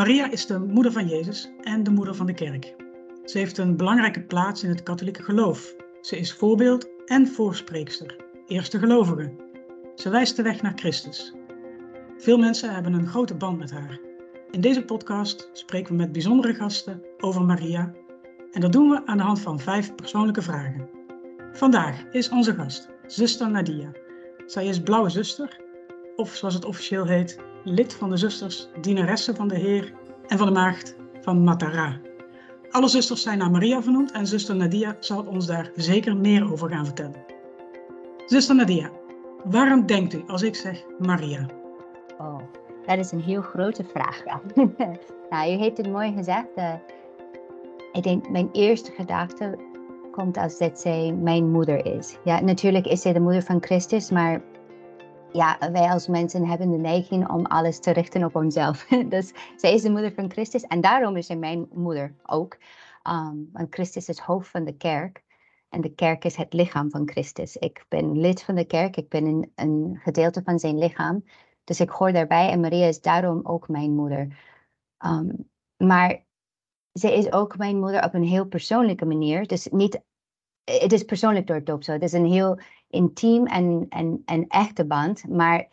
Maria 0.00 0.30
is 0.30 0.46
de 0.46 0.58
moeder 0.58 0.92
van 0.92 1.08
Jezus 1.08 1.50
en 1.60 1.82
de 1.82 1.90
moeder 1.90 2.14
van 2.14 2.26
de 2.26 2.34
kerk. 2.34 2.74
Ze 3.24 3.38
heeft 3.38 3.58
een 3.58 3.76
belangrijke 3.76 4.20
plaats 4.20 4.62
in 4.62 4.68
het 4.68 4.82
katholieke 4.82 5.22
geloof. 5.22 5.74
Ze 6.00 6.18
is 6.18 6.32
voorbeeld 6.32 6.88
en 7.06 7.28
voorspreekster, 7.28 8.16
eerste 8.46 8.78
gelovige. 8.78 9.32
Ze 9.94 10.08
wijst 10.08 10.36
de 10.36 10.42
weg 10.42 10.62
naar 10.62 10.72
Christus. 10.74 11.34
Veel 12.18 12.38
mensen 12.38 12.74
hebben 12.74 12.92
een 12.92 13.06
grote 13.06 13.34
band 13.34 13.58
met 13.58 13.70
haar. 13.70 14.00
In 14.50 14.60
deze 14.60 14.84
podcast 14.84 15.50
spreken 15.52 15.92
we 15.92 15.98
met 15.98 16.12
bijzondere 16.12 16.54
gasten 16.54 17.02
over 17.18 17.42
Maria. 17.42 17.92
En 18.52 18.60
dat 18.60 18.72
doen 18.72 18.90
we 18.90 19.06
aan 19.06 19.16
de 19.16 19.22
hand 19.22 19.40
van 19.40 19.60
vijf 19.60 19.94
persoonlijke 19.94 20.42
vragen. 20.42 20.88
Vandaag 21.52 22.04
is 22.10 22.28
onze 22.28 22.54
gast, 22.54 22.88
zuster 23.06 23.50
Nadia. 23.50 23.92
Zij 24.46 24.66
is 24.66 24.80
blauwe 24.80 25.10
zuster, 25.10 25.60
of 26.16 26.34
zoals 26.34 26.54
het 26.54 26.64
officieel 26.64 27.06
heet, 27.06 27.38
lid 27.64 27.94
van 27.94 28.10
de 28.10 28.16
zusters, 28.16 28.68
dienaressen 28.80 29.36
van 29.36 29.48
de 29.48 29.58
Heer 29.58 29.92
en 30.30 30.38
van 30.38 30.46
de 30.46 30.52
Maagd 30.52 30.96
van 31.20 31.44
Matara. 31.44 32.00
Alle 32.70 32.88
zusters 32.88 33.22
zijn 33.22 33.38
naar 33.38 33.50
Maria 33.50 33.82
vernoemd 33.82 34.12
en 34.12 34.26
zuster 34.26 34.56
Nadia 34.56 34.96
zal 35.00 35.26
ons 35.26 35.46
daar 35.46 35.70
zeker 35.74 36.16
meer 36.16 36.52
over 36.52 36.70
gaan 36.70 36.84
vertellen. 36.84 37.24
Zuster 38.26 38.54
Nadia, 38.54 38.90
waarom 39.44 39.86
denkt 39.86 40.12
u 40.12 40.22
als 40.26 40.42
ik 40.42 40.54
zeg 40.54 40.84
Maria? 40.98 41.46
Oh, 42.18 42.38
dat 42.86 42.98
is 42.98 43.12
een 43.12 43.20
heel 43.20 43.42
grote 43.42 43.84
vraag. 43.84 44.22
nou, 45.30 45.52
u 45.52 45.56
heeft 45.56 45.76
het 45.76 45.90
mooi 45.90 46.12
gezegd. 46.12 46.48
Uh, 46.56 46.74
ik 47.92 48.02
denk, 48.02 48.28
mijn 48.28 48.48
eerste 48.52 48.90
gedachte 48.90 49.58
komt 50.10 50.36
als 50.36 50.58
dat 50.58 50.80
zij 50.80 51.12
mijn 51.12 51.50
moeder 51.50 51.86
is. 51.86 52.18
Ja, 52.24 52.40
natuurlijk 52.40 52.86
is 52.86 53.02
zij 53.02 53.12
de 53.12 53.20
moeder 53.20 53.42
van 53.42 53.62
Christus, 53.62 54.10
maar 54.10 54.42
ja, 55.32 55.58
wij 55.72 55.90
als 55.90 56.06
mensen 56.06 56.46
hebben 56.46 56.70
de 56.70 56.76
neiging 56.76 57.28
om 57.28 57.46
alles 57.46 57.80
te 57.80 57.90
richten 57.90 58.24
op 58.24 58.34
onszelf. 58.34 58.84
dus 59.08 59.32
zij 59.56 59.74
is 59.74 59.82
de 59.82 59.90
moeder 59.90 60.12
van 60.12 60.30
Christus 60.30 60.62
en 60.62 60.80
daarom 60.80 61.16
is 61.16 61.26
zij 61.26 61.36
mijn 61.36 61.68
moeder 61.72 62.14
ook. 62.22 62.58
Um, 63.08 63.48
want 63.52 63.74
Christus 63.74 64.08
is 64.08 64.18
hoofd 64.18 64.48
van 64.48 64.64
de 64.64 64.76
kerk 64.76 65.22
en 65.68 65.80
de 65.80 65.94
kerk 65.94 66.24
is 66.24 66.36
het 66.36 66.52
lichaam 66.52 66.90
van 66.90 67.08
Christus. 67.08 67.56
Ik 67.56 67.84
ben 67.88 68.20
lid 68.20 68.42
van 68.42 68.54
de 68.54 68.64
kerk, 68.64 68.96
ik 68.96 69.08
ben 69.08 69.24
een, 69.24 69.52
een 69.54 70.00
gedeelte 70.02 70.42
van 70.44 70.58
zijn 70.58 70.78
lichaam. 70.78 71.24
Dus 71.64 71.80
ik 71.80 71.90
hoor 71.90 72.12
daarbij 72.12 72.50
en 72.50 72.60
Maria 72.60 72.86
is 72.86 73.00
daarom 73.00 73.40
ook 73.42 73.68
mijn 73.68 73.94
moeder. 73.94 74.38
Um, 75.04 75.50
maar 75.76 76.24
zij 76.92 77.14
is 77.14 77.32
ook 77.32 77.56
mijn 77.56 77.78
moeder 77.78 78.04
op 78.04 78.14
een 78.14 78.24
heel 78.24 78.46
persoonlijke 78.46 79.04
manier. 79.04 79.46
Dus 79.46 79.68
niet, 79.68 80.00
het 80.78 80.92
is 80.92 81.02
persoonlijk 81.02 81.46
door 81.46 81.64
doop 81.64 81.82
zo. 81.84 81.92
Het 81.92 82.02
is 82.02 82.12
een 82.12 82.26
heel 82.26 82.58
intiem 82.88 83.46
en, 83.46 83.86
en, 83.88 84.22
en 84.24 84.46
echte 84.48 84.86
band. 84.86 85.28
Maar 85.28 85.68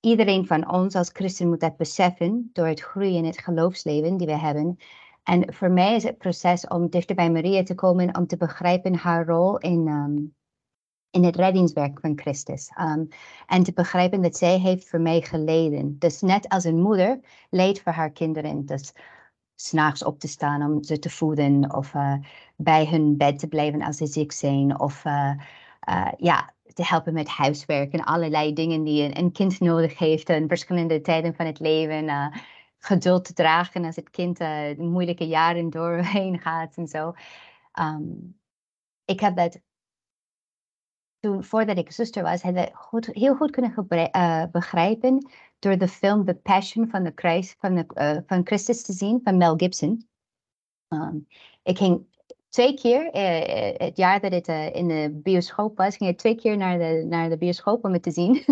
iedereen 0.00 0.46
van 0.46 0.70
ons 0.70 0.94
als 0.94 1.10
christen 1.12 1.48
moet 1.48 1.60
dat 1.60 1.76
beseffen 1.76 2.50
door 2.52 2.66
het 2.66 2.80
groeien 2.80 3.14
in 3.14 3.24
het 3.24 3.38
geloofsleven 3.38 4.16
die 4.16 4.26
we 4.26 4.38
hebben. 4.38 4.76
En 5.22 5.54
voor 5.54 5.70
mij 5.70 5.94
is 5.94 6.02
het 6.02 6.18
proces 6.18 6.66
om 6.66 6.90
dichter 6.90 7.14
bij 7.14 7.30
Maria 7.30 7.62
te 7.62 7.74
komen, 7.74 8.16
om 8.16 8.26
te 8.26 8.36
begrijpen 8.36 8.94
haar 8.94 9.26
rol 9.26 9.58
in, 9.58 9.88
um, 9.88 10.34
in 11.10 11.24
het 11.24 11.36
reddingswerk 11.36 12.00
van 12.00 12.18
Christus. 12.18 12.70
Um, 12.80 13.08
en 13.46 13.62
te 13.62 13.72
begrijpen 13.72 14.22
dat 14.22 14.36
zij 14.36 14.58
heeft 14.58 14.88
voor 14.88 15.00
mij 15.00 15.20
geleden. 15.20 15.98
Dus 15.98 16.20
net 16.20 16.48
als 16.48 16.64
een 16.64 16.80
moeder 16.80 17.20
leidt 17.50 17.82
voor 17.82 17.92
haar 17.92 18.10
kinderen. 18.10 18.66
Dus 18.66 18.92
s'nachts 19.56 20.04
op 20.04 20.18
te 20.18 20.28
staan 20.28 20.62
om 20.62 20.82
ze 20.82 20.98
te 20.98 21.10
voeden 21.10 21.74
of 21.74 21.94
uh, 21.94 22.14
bij 22.56 22.86
hun 22.86 23.16
bed 23.16 23.38
te 23.38 23.48
blijven 23.48 23.82
als 23.82 23.96
ze 23.96 24.06
ziek 24.06 24.32
zijn. 24.32 24.80
Of 24.80 25.04
uh, 25.04 25.32
uh, 25.88 26.08
ja, 26.16 26.54
te 26.74 26.84
helpen 26.84 27.12
met 27.12 27.28
huiswerk 27.28 27.92
en 27.92 28.04
allerlei 28.04 28.52
dingen 28.52 28.84
die 28.84 29.18
een, 29.18 29.32
kind 29.32 29.60
nodig 29.60 29.98
heeft 29.98 30.28
in 30.28 30.48
verschillende 30.48 31.00
tijden 31.00 31.34
van 31.34 31.46
het 31.46 31.60
leven. 31.60 32.32
Geduld 32.78 33.24
te 33.24 33.32
dragen 33.32 33.84
als 33.84 33.96
het 33.96 34.10
kind 34.10 34.38
moeilijke 34.78 35.26
jaren 35.26 35.70
doorheen 35.80 36.38
gaat 36.38 36.76
en 36.76 36.86
zo. 36.86 37.12
Um, 37.80 38.36
ik 39.04 39.20
heb 39.20 39.36
dat 39.36 39.60
toen, 41.20 41.44
voordat 41.44 41.78
ik 41.78 41.92
zuster 41.92 42.22
was, 42.22 42.42
heb 42.42 42.56
ik 42.56 42.72
heel 43.12 43.34
goed 43.34 43.50
kunnen 43.50 43.86
begrijpen 44.50 45.30
door 45.58 45.78
de 45.78 45.88
film 45.88 46.24
The 46.24 46.34
Passion 46.34 46.88
van, 46.88 47.02
de 47.02 47.12
Christ, 47.14 47.56
van, 47.58 47.74
de, 47.74 48.22
van 48.26 48.46
Christus 48.46 48.82
te 48.82 48.92
zien 48.92 49.20
van 49.24 49.36
Mel 49.36 49.56
Gibson. 49.56 50.08
Um, 50.88 51.26
ik 51.62 51.78
ging 51.78 52.06
twee 52.48 52.74
keer, 52.74 53.14
uh, 53.14 53.86
het 53.86 53.96
jaar 53.96 54.20
dat 54.20 54.32
het 54.32 54.74
in 54.74 54.88
de 54.88 55.20
bioscoop 55.22 55.76
was, 55.76 55.96
ging 55.96 56.10
ik 56.10 56.18
twee 56.18 56.34
keer 56.34 56.56
naar 56.56 56.78
de, 56.78 57.04
naar 57.08 57.28
de 57.28 57.38
bioscoop 57.38 57.84
om 57.84 57.92
het 57.92 58.02
te 58.02 58.10
zien. 58.10 58.34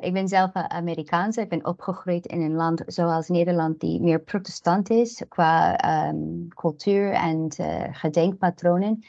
ik 0.00 0.12
ben 0.12 0.28
zelf 0.28 0.52
Amerikaanse. 0.52 1.40
Ik 1.40 1.48
ben 1.48 1.66
opgegroeid 1.66 2.26
in 2.26 2.40
een 2.40 2.54
land 2.54 2.82
zoals 2.86 3.28
Nederland, 3.28 3.80
die 3.80 4.00
meer 4.00 4.20
protestant 4.20 4.90
is 4.90 5.24
qua 5.28 5.78
um, 6.08 6.48
cultuur 6.48 7.12
en 7.12 7.52
gedenkpatronen. 7.92 9.04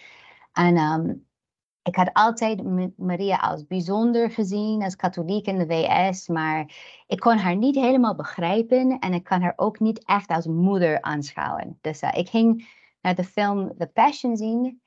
En 0.53 0.77
um, 0.77 1.26
ik 1.87 1.95
had 1.95 2.09
altijd 2.13 2.63
Maria 2.97 3.35
als 3.35 3.67
bijzonder 3.67 4.31
gezien, 4.31 4.83
als 4.83 4.95
katholiek 4.95 5.45
in 5.45 5.57
de 5.57 5.65
VS, 5.65 6.27
maar 6.27 6.75
ik 7.07 7.19
kon 7.19 7.37
haar 7.37 7.55
niet 7.55 7.75
helemaal 7.75 8.15
begrijpen 8.15 8.99
en 8.99 9.13
ik 9.13 9.23
kan 9.23 9.41
haar 9.41 9.53
ook 9.55 9.79
niet 9.79 10.05
echt 10.05 10.29
als 10.29 10.47
moeder 10.47 11.01
aanschouwen. 11.01 11.77
Dus 11.81 12.01
ik 12.01 12.29
ging 12.29 12.67
naar 13.01 13.15
de 13.15 13.23
film 13.23 13.77
The 13.77 13.87
Passion 13.87 14.37
zien. 14.37 14.81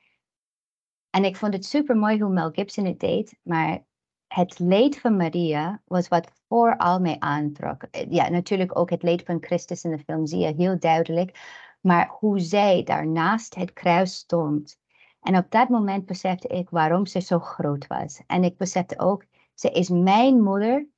En 1.10 1.24
ik 1.24 1.36
vond 1.36 1.54
het 1.54 1.64
super 1.64 1.96
mooi 1.96 2.20
hoe 2.20 2.32
Mel 2.32 2.50
Gibson 2.50 2.84
het 2.84 3.00
deed. 3.00 3.38
Maar 3.42 3.84
het 4.26 4.58
leed 4.58 5.00
van 5.00 5.16
Maria 5.16 5.82
was 5.84 6.08
wat 6.08 6.32
vooral 6.48 7.00
mij 7.00 7.16
aantrok. 7.18 7.86
Ja, 8.08 8.28
natuurlijk 8.28 8.78
ook 8.78 8.90
het 8.90 9.02
leed 9.02 9.22
van 9.22 9.38
Christus 9.40 9.84
in 9.84 9.90
de 9.90 9.98
film 9.98 10.26
zie 10.26 10.38
je 10.38 10.54
heel 10.56 10.78
duidelijk. 10.78 11.38
Maar 11.80 12.08
hoe 12.08 12.38
zij 12.38 12.82
daarnaast 12.82 13.54
het 13.54 13.72
kruis 13.72 14.14
stond. 14.14 14.79
En 15.20 15.36
op 15.36 15.50
dat 15.50 15.68
moment 15.68 16.06
besefte 16.06 16.48
ik 16.48 16.70
waarom 16.70 17.06
ze 17.06 17.20
zo 17.20 17.38
groot 17.38 17.86
was. 17.86 18.22
En 18.26 18.44
ik 18.44 18.56
besefte 18.56 18.98
ook, 18.98 19.24
ze 19.54 19.70
is 19.70 19.88
mijn 19.88 20.42
moeder. 20.42 20.88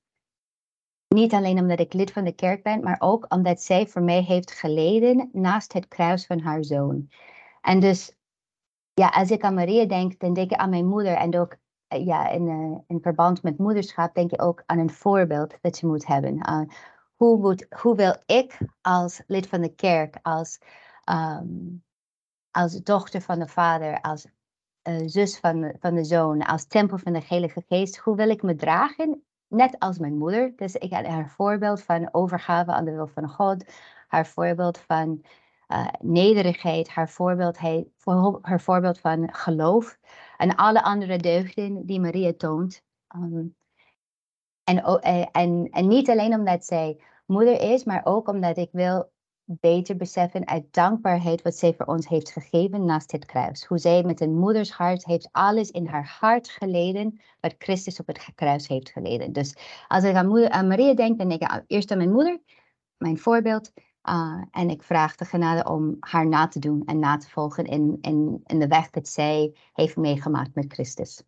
Niet 1.08 1.32
alleen 1.32 1.58
omdat 1.58 1.80
ik 1.80 1.92
lid 1.92 2.12
van 2.12 2.24
de 2.24 2.34
kerk 2.34 2.62
ben, 2.62 2.82
maar 2.82 2.96
ook 2.98 3.26
omdat 3.28 3.62
zij 3.62 3.86
voor 3.86 4.02
mij 4.02 4.22
heeft 4.22 4.52
geleden 4.52 5.28
naast 5.32 5.72
het 5.72 5.88
kruis 5.88 6.26
van 6.26 6.40
haar 6.40 6.64
zoon. 6.64 7.10
En 7.60 7.80
dus, 7.80 8.14
ja, 8.94 9.08
als 9.08 9.30
ik 9.30 9.42
aan 9.42 9.54
Maria 9.54 9.84
denk, 9.84 10.18
dan 10.18 10.32
denk 10.32 10.50
ik 10.50 10.58
aan 10.58 10.70
mijn 10.70 10.86
moeder. 10.86 11.14
En 11.14 11.38
ook 11.38 11.56
eh, 11.92 12.06
ja, 12.06 12.28
in, 12.28 12.46
uh, 12.46 12.78
in 12.86 13.00
verband 13.00 13.42
met 13.42 13.58
moederschap 13.58 14.14
denk 14.14 14.32
ik 14.32 14.42
ook 14.42 14.62
aan 14.66 14.78
een 14.78 14.90
voorbeeld 14.90 15.58
dat 15.60 15.76
ze 15.76 15.86
moet 15.86 16.06
hebben. 16.06 16.36
Uh, 16.36 16.60
hoe, 17.16 17.38
moet, 17.38 17.66
hoe 17.80 17.96
wil 17.96 18.16
ik 18.26 18.58
als 18.80 19.22
lid 19.26 19.46
van 19.46 19.60
de 19.60 19.74
kerk, 19.74 20.18
als, 20.22 20.58
um, 21.10 21.84
als 22.52 22.82
dochter 22.82 23.20
van 23.20 23.38
de 23.38 23.48
vader, 23.48 24.00
als 24.00 24.26
uh, 24.88 24.96
zus 25.06 25.38
van, 25.38 25.74
van 25.80 25.94
de 25.94 26.04
zoon, 26.04 26.42
als 26.42 26.66
tempel 26.66 26.98
van 26.98 27.12
de 27.12 27.22
Heilige 27.26 27.64
Geest, 27.68 27.96
hoe 27.96 28.16
wil 28.16 28.28
ik 28.28 28.42
me 28.42 28.54
dragen 28.54 29.22
net 29.48 29.78
als 29.78 29.98
mijn 29.98 30.18
moeder. 30.18 30.52
Dus 30.56 30.74
ik 30.74 30.92
had 30.92 31.06
haar 31.06 31.30
voorbeeld 31.30 31.82
van 31.82 32.08
overgave 32.12 32.72
aan 32.72 32.84
de 32.84 32.92
wil 32.92 33.06
van 33.06 33.28
God, 33.28 33.64
haar 34.08 34.26
voorbeeld 34.26 34.78
van 34.78 35.24
uh, 35.68 35.86
nederigheid, 36.00 36.88
haar 36.88 37.08
voorbeeld, 37.08 37.58
haar 38.42 38.60
voorbeeld 38.60 39.00
van 39.00 39.34
geloof 39.34 39.98
en 40.36 40.54
alle 40.54 40.82
andere 40.82 41.16
deugden 41.16 41.86
die 41.86 42.00
Maria 42.00 42.32
toont. 42.36 42.82
Um, 43.16 43.56
en, 44.64 44.82
eh, 44.82 45.26
en, 45.32 45.68
en 45.70 45.88
niet 45.88 46.10
alleen 46.10 46.34
omdat 46.34 46.64
zij 46.64 47.00
moeder 47.26 47.60
is, 47.60 47.84
maar 47.84 48.00
ook 48.04 48.28
omdat 48.28 48.56
ik 48.56 48.68
wil 48.72 49.11
beter 49.44 49.96
beseffen 49.96 50.46
uit 50.46 50.64
dankbaarheid 50.70 51.42
wat 51.42 51.54
zij 51.54 51.74
voor 51.74 51.86
ons 51.86 52.08
heeft 52.08 52.32
gegeven 52.32 52.84
naast 52.84 53.12
het 53.12 53.24
kruis. 53.24 53.64
Hoe 53.64 53.78
zij 53.78 54.02
met 54.02 54.20
een 54.20 54.38
moeders 54.38 54.70
hart 54.70 55.04
heeft 55.04 55.28
alles 55.32 55.70
in 55.70 55.86
haar 55.86 56.16
hart 56.20 56.48
geleden 56.48 57.20
wat 57.40 57.54
Christus 57.58 58.00
op 58.00 58.06
het 58.06 58.28
kruis 58.34 58.68
heeft 58.68 58.90
geleden. 58.90 59.32
Dus 59.32 59.56
als 59.88 60.04
ik 60.04 60.14
aan, 60.14 60.28
moeder, 60.28 60.50
aan 60.50 60.66
Maria 60.66 60.94
denk, 60.94 61.18
dan 61.18 61.28
denk 61.28 61.42
ik 61.42 61.62
eerst 61.66 61.90
aan 61.90 61.98
mijn 61.98 62.12
moeder, 62.12 62.40
mijn 62.96 63.18
voorbeeld. 63.18 63.72
Uh, 64.08 64.42
en 64.50 64.70
ik 64.70 64.82
vraag 64.82 65.16
de 65.16 65.24
genade 65.24 65.70
om 65.70 65.96
haar 66.00 66.28
na 66.28 66.48
te 66.48 66.58
doen 66.58 66.82
en 66.84 66.98
na 66.98 67.16
te 67.16 67.30
volgen 67.30 67.64
in, 67.64 67.98
in, 68.00 68.40
in 68.46 68.58
de 68.58 68.66
weg 68.66 68.90
dat 68.90 69.08
zij 69.08 69.54
heeft 69.72 69.96
meegemaakt 69.96 70.54
met 70.54 70.72
Christus. 70.72 71.22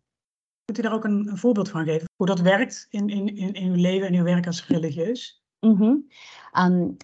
Kunt 0.65 0.77
u 0.77 0.81
daar 0.81 0.93
ook 0.93 1.03
een, 1.03 1.27
een 1.27 1.37
voorbeeld 1.37 1.69
van 1.69 1.83
geven? 1.83 2.07
Hoe 2.15 2.27
dat 2.27 2.39
werkt 2.39 2.87
in, 2.89 3.09
in, 3.09 3.35
in, 3.35 3.53
in 3.53 3.71
uw 3.71 3.75
leven 3.75 4.07
en 4.07 4.13
uw 4.13 4.23
werk 4.23 4.45
als 4.45 4.67
religieus? 4.67 5.43
Mm 5.59 5.75
-hmm. 5.75 6.07
um, 6.59 6.97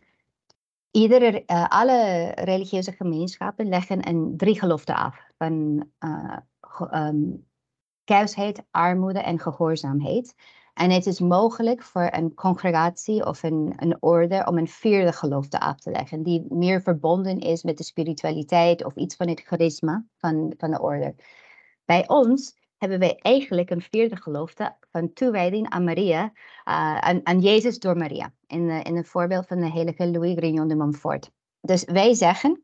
iedere, 0.92 1.44
uh, 1.48 1.68
alle 1.68 2.32
religieuze 2.36 2.92
gemeenschappen 2.92 3.70
leggen 3.70 4.08
een 4.08 4.34
drie 4.38 4.60
geloften 4.60 4.96
af. 4.96 5.20
Van 5.38 5.86
uh, 6.00 6.38
um, 6.94 7.48
kuisheid, 8.04 8.64
armoede 8.72 9.20
en 9.20 9.40
gehoorzaamheid. 9.40 10.36
En 10.74 10.92
het 10.92 11.06
is 11.06 11.20
mogelijk 11.20 11.84
voor 11.84 12.10
een 12.12 12.34
congregatie 12.34 13.26
of 13.26 13.44
een, 13.44 13.74
een 13.76 13.98
orde 14.00 14.46
om 14.46 14.58
een 14.58 14.68
vierde 14.68 15.14
gelofte 15.14 15.60
af 15.60 15.80
te 15.80 15.92
leggen, 15.92 16.24
die 16.24 16.46
meer 16.50 16.82
verbonden 16.82 17.40
is 17.40 17.64
met 17.64 17.78
de 17.78 17.84
spiritualiteit 17.84 18.84
of 18.84 18.96
iets 18.96 19.16
van 19.16 19.28
het 19.28 19.42
charisma 19.42 20.06
van, 20.18 20.54
van 20.58 20.72
de 20.72 20.82
orde. 20.82 21.16
Bij 21.86 22.08
ons 22.08 22.56
hebben 22.78 23.00
wij 23.00 23.16
eigenlijk 23.16 23.70
een 23.70 23.82
vierde 23.82 24.16
gelofte 24.16 24.76
van 24.92 25.14
toewijding 25.14 25.70
aan 25.70 25.84
Maria, 25.84 26.24
uh, 26.24 26.98
aan, 26.98 27.20
aan, 27.24 27.40
Jezus 27.40 27.80
door 27.80 27.98
Maria. 27.98 28.34
In, 28.48 28.68
de, 28.68 28.82
in 28.82 28.96
een 28.96 29.06
voorbeeld 29.06 29.48
van 29.48 29.60
de 29.60 29.72
heilige 29.72 30.08
Louis 30.08 30.36
Grignon 30.36 30.68
de 30.68 30.76
Montfort. 30.76 31.32
Dus 31.62 31.84
wij 31.84 32.14
zeggen, 32.14 32.64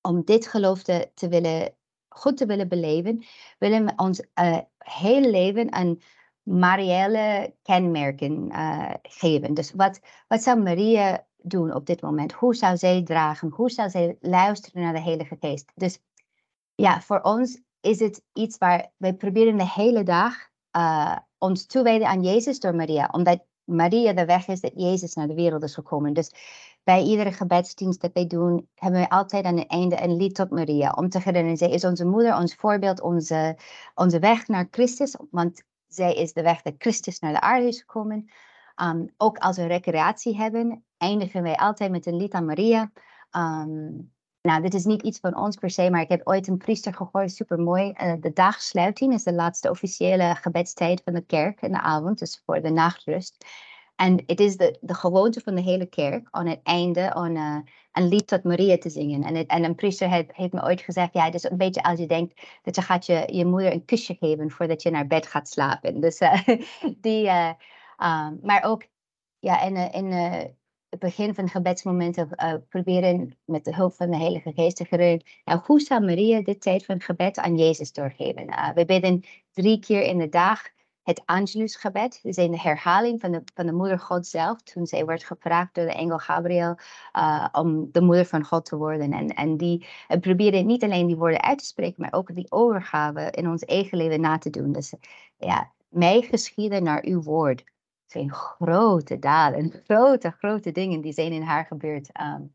om 0.00 0.24
dit 0.24 0.46
geloof 0.46 0.82
te, 0.82 1.10
te 1.14 1.28
willen, 1.28 1.74
goed 2.08 2.36
te 2.36 2.46
willen 2.46 2.68
beleven, 2.68 3.24
willen 3.58 3.84
we 3.84 3.92
ons 3.96 4.22
uh, 4.40 4.58
hele 4.78 5.30
leven 5.30 5.78
een 5.78 6.02
mariële 6.42 7.54
kenmerken 7.62 8.50
geven. 9.02 9.54
Dus 9.54 9.72
wat, 9.72 10.00
wat 10.28 10.42
zou 10.42 10.62
Maria 10.62 11.26
doen 11.36 11.74
op 11.74 11.86
dit 11.86 12.02
moment? 12.02 12.32
Hoe 12.32 12.54
zou 12.54 12.76
zij 12.76 13.02
dragen? 13.02 13.50
Hoe 13.50 13.70
zou 13.70 13.90
zij 13.90 14.16
luisteren 14.20 14.82
naar 14.82 14.92
de 14.92 15.00
Heilige 15.00 15.36
Geest? 15.40 15.72
Dus 15.74 15.98
ja, 16.74 17.00
voor 17.00 17.20
ons 17.20 17.60
is 17.80 18.00
het 18.00 18.22
iets 18.32 18.58
waar 18.58 18.90
wij 18.96 19.14
proberen 19.14 19.56
de 19.56 19.70
hele 19.70 20.02
dag 20.02 20.48
uh, 20.76 21.16
ons 21.38 21.66
toewijden 21.66 22.08
aan 22.08 22.22
Jezus 22.22 22.60
door 22.60 22.74
Maria. 22.74 23.08
Omdat 23.12 23.44
Maria 23.64 24.12
de 24.12 24.24
weg 24.24 24.48
is 24.48 24.60
dat 24.60 24.72
Jezus 24.74 25.14
naar 25.14 25.26
de 25.26 25.34
wereld 25.34 25.62
is 25.62 25.74
gekomen. 25.74 26.12
Dus 26.12 26.32
bij 26.82 27.02
iedere 27.02 27.32
gebedsdienst 27.32 28.00
dat 28.00 28.10
wij 28.12 28.26
doen, 28.26 28.68
hebben 28.74 29.00
we 29.00 29.10
altijd 29.10 29.44
aan 29.44 29.56
het 29.56 29.70
einde 29.70 30.02
een 30.02 30.16
lied 30.16 30.34
tot 30.34 30.50
Maria. 30.50 30.90
Om 30.90 31.08
te 31.08 31.18
herinneren, 31.18 31.56
zij 31.56 31.70
is 31.70 31.84
onze 31.84 32.04
moeder, 32.04 32.36
ons 32.36 32.54
voorbeeld, 32.54 33.00
onze, 33.00 33.58
onze 33.94 34.18
weg 34.18 34.46
naar 34.46 34.68
Christus. 34.70 35.16
Want 35.30 35.62
zij 35.86 36.14
is 36.14 36.32
de 36.32 36.42
weg 36.42 36.62
dat 36.62 36.74
Christus 36.78 37.18
naar 37.18 37.32
de 37.32 37.40
aarde 37.40 37.66
is 37.66 37.78
gekomen. 37.78 38.30
Um, 38.82 39.14
ook 39.16 39.38
als 39.38 39.56
we 39.56 39.66
recreatie 39.66 40.36
hebben, 40.36 40.84
eindigen 40.96 41.42
wij 41.42 41.56
altijd 41.56 41.90
met 41.90 42.06
een 42.06 42.16
lied 42.16 42.32
aan 42.32 42.44
Maria. 42.44 42.90
Um, 43.36 44.12
nou, 44.42 44.62
dit 44.62 44.74
is 44.74 44.84
niet 44.84 45.02
iets 45.02 45.18
van 45.18 45.36
ons 45.36 45.56
per 45.56 45.70
se, 45.70 45.90
maar 45.90 46.00
ik 46.00 46.08
heb 46.08 46.20
ooit 46.24 46.46
een 46.46 46.56
priester 46.56 46.94
gehoord, 46.94 47.32
super 47.32 47.58
mooi. 47.58 47.92
Uh, 48.02 48.12
de 48.20 48.32
dagsluiting 48.32 49.14
is 49.14 49.22
de 49.22 49.32
laatste 49.32 49.70
officiële 49.70 50.34
gebedstijd 50.34 51.00
van 51.04 51.14
de 51.14 51.24
kerk 51.24 51.62
in 51.62 51.72
de 51.72 51.80
avond, 51.80 52.18
dus 52.18 52.42
voor 52.44 52.60
de 52.60 52.70
nachtrust. 52.70 53.44
En 53.96 54.22
het 54.26 54.40
is 54.40 54.56
de, 54.56 54.78
de 54.80 54.94
gewoonte 54.94 55.40
van 55.40 55.54
de 55.54 55.60
hele 55.60 55.86
kerk 55.86 56.28
aan 56.30 56.46
het 56.46 56.60
einde 56.62 57.12
om 57.16 57.36
uh, 57.36 57.56
een 57.92 58.08
lied 58.08 58.26
tot 58.26 58.44
Maria 58.44 58.78
te 58.78 58.90
zingen. 58.90 59.22
En, 59.22 59.34
het, 59.34 59.46
en 59.46 59.64
een 59.64 59.74
priester 59.74 60.10
heeft, 60.10 60.52
me 60.52 60.62
ooit 60.62 60.80
gezegd, 60.80 61.12
ja, 61.12 61.24
het 61.24 61.34
is 61.34 61.44
een 61.44 61.56
beetje 61.56 61.82
als 61.82 61.98
je 61.98 62.06
denkt 62.06 62.40
dat 62.62 62.74
je 62.74 62.82
gaat 62.82 63.06
je, 63.06 63.28
je 63.32 63.44
moeder 63.44 63.72
een 63.72 63.84
kusje 63.84 64.14
geven 64.14 64.50
voordat 64.50 64.82
je 64.82 64.90
naar 64.90 65.06
bed 65.06 65.26
gaat 65.26 65.48
slapen. 65.48 66.00
Dus 66.08 66.20
uh, 66.20 66.48
die, 67.00 67.28
um, 67.28 68.38
maar 68.42 68.62
ook 68.62 68.86
ja, 69.38 69.62
in, 69.62 69.76
in 69.92 70.12
het 70.90 70.98
begin 70.98 71.34
van 71.34 71.48
gebedsmomenten 71.48 72.28
uh, 72.36 72.54
proberen 72.68 73.38
met 73.44 73.64
de 73.64 73.74
hulp 73.74 73.94
van 73.94 74.10
de 74.10 74.16
Heilige 74.16 74.52
Geest 74.52 74.76
te 74.76 74.86
herinneren. 74.88 75.26
Nou, 75.44 75.60
hoe 75.64 75.80
zou 75.80 76.04
Maria 76.04 76.42
dit 76.42 76.60
tijd 76.60 76.84
van 76.84 77.00
gebed 77.00 77.38
aan 77.38 77.56
Jezus 77.56 77.92
doorgeven? 77.92 78.48
Uh, 78.48 78.70
we 78.74 78.84
bidden 78.84 79.24
drie 79.52 79.78
keer 79.78 80.02
in 80.02 80.18
de 80.18 80.28
dag 80.28 80.60
het 81.02 81.22
Angelusgebed. 81.24 82.20
Dus 82.22 82.36
in 82.36 82.50
de 82.50 82.60
herhaling 82.60 83.20
van 83.20 83.32
de, 83.32 83.42
van 83.54 83.66
de 83.66 83.72
moeder 83.72 83.98
God 83.98 84.26
zelf. 84.26 84.62
Toen 84.62 84.86
zij 84.86 85.04
werd 85.04 85.24
gevraagd 85.24 85.74
door 85.74 85.84
de 85.84 85.92
engel 85.92 86.18
Gabriel 86.18 86.78
uh, 87.16 87.46
om 87.52 87.88
de 87.92 88.00
moeder 88.00 88.26
van 88.26 88.44
God 88.44 88.64
te 88.64 88.76
worden. 88.76 89.12
En, 89.12 89.28
en 89.28 89.56
die 89.56 89.86
uh, 90.08 90.18
proberen 90.18 90.66
niet 90.66 90.84
alleen 90.84 91.06
die 91.06 91.16
woorden 91.16 91.42
uit 91.42 91.58
te 91.58 91.64
spreken, 91.64 92.02
maar 92.02 92.12
ook 92.12 92.34
die 92.34 92.50
overgave 92.50 93.30
in 93.30 93.48
ons 93.48 93.64
eigen 93.64 93.98
leven 93.98 94.20
na 94.20 94.38
te 94.38 94.50
doen. 94.50 94.72
Dus 94.72 94.94
ja, 95.36 95.72
mij 95.88 96.22
geschieden 96.22 96.82
naar 96.82 97.04
uw 97.04 97.22
woord 97.22 97.64
zijn 98.10 98.32
grote 98.32 99.18
daden, 99.18 99.82
grote, 99.86 100.30
grote 100.30 100.72
dingen 100.72 101.00
die 101.00 101.12
zijn 101.12 101.32
in 101.32 101.42
haar 101.42 101.64
gebeurd. 101.64 102.10
Um, 102.20 102.52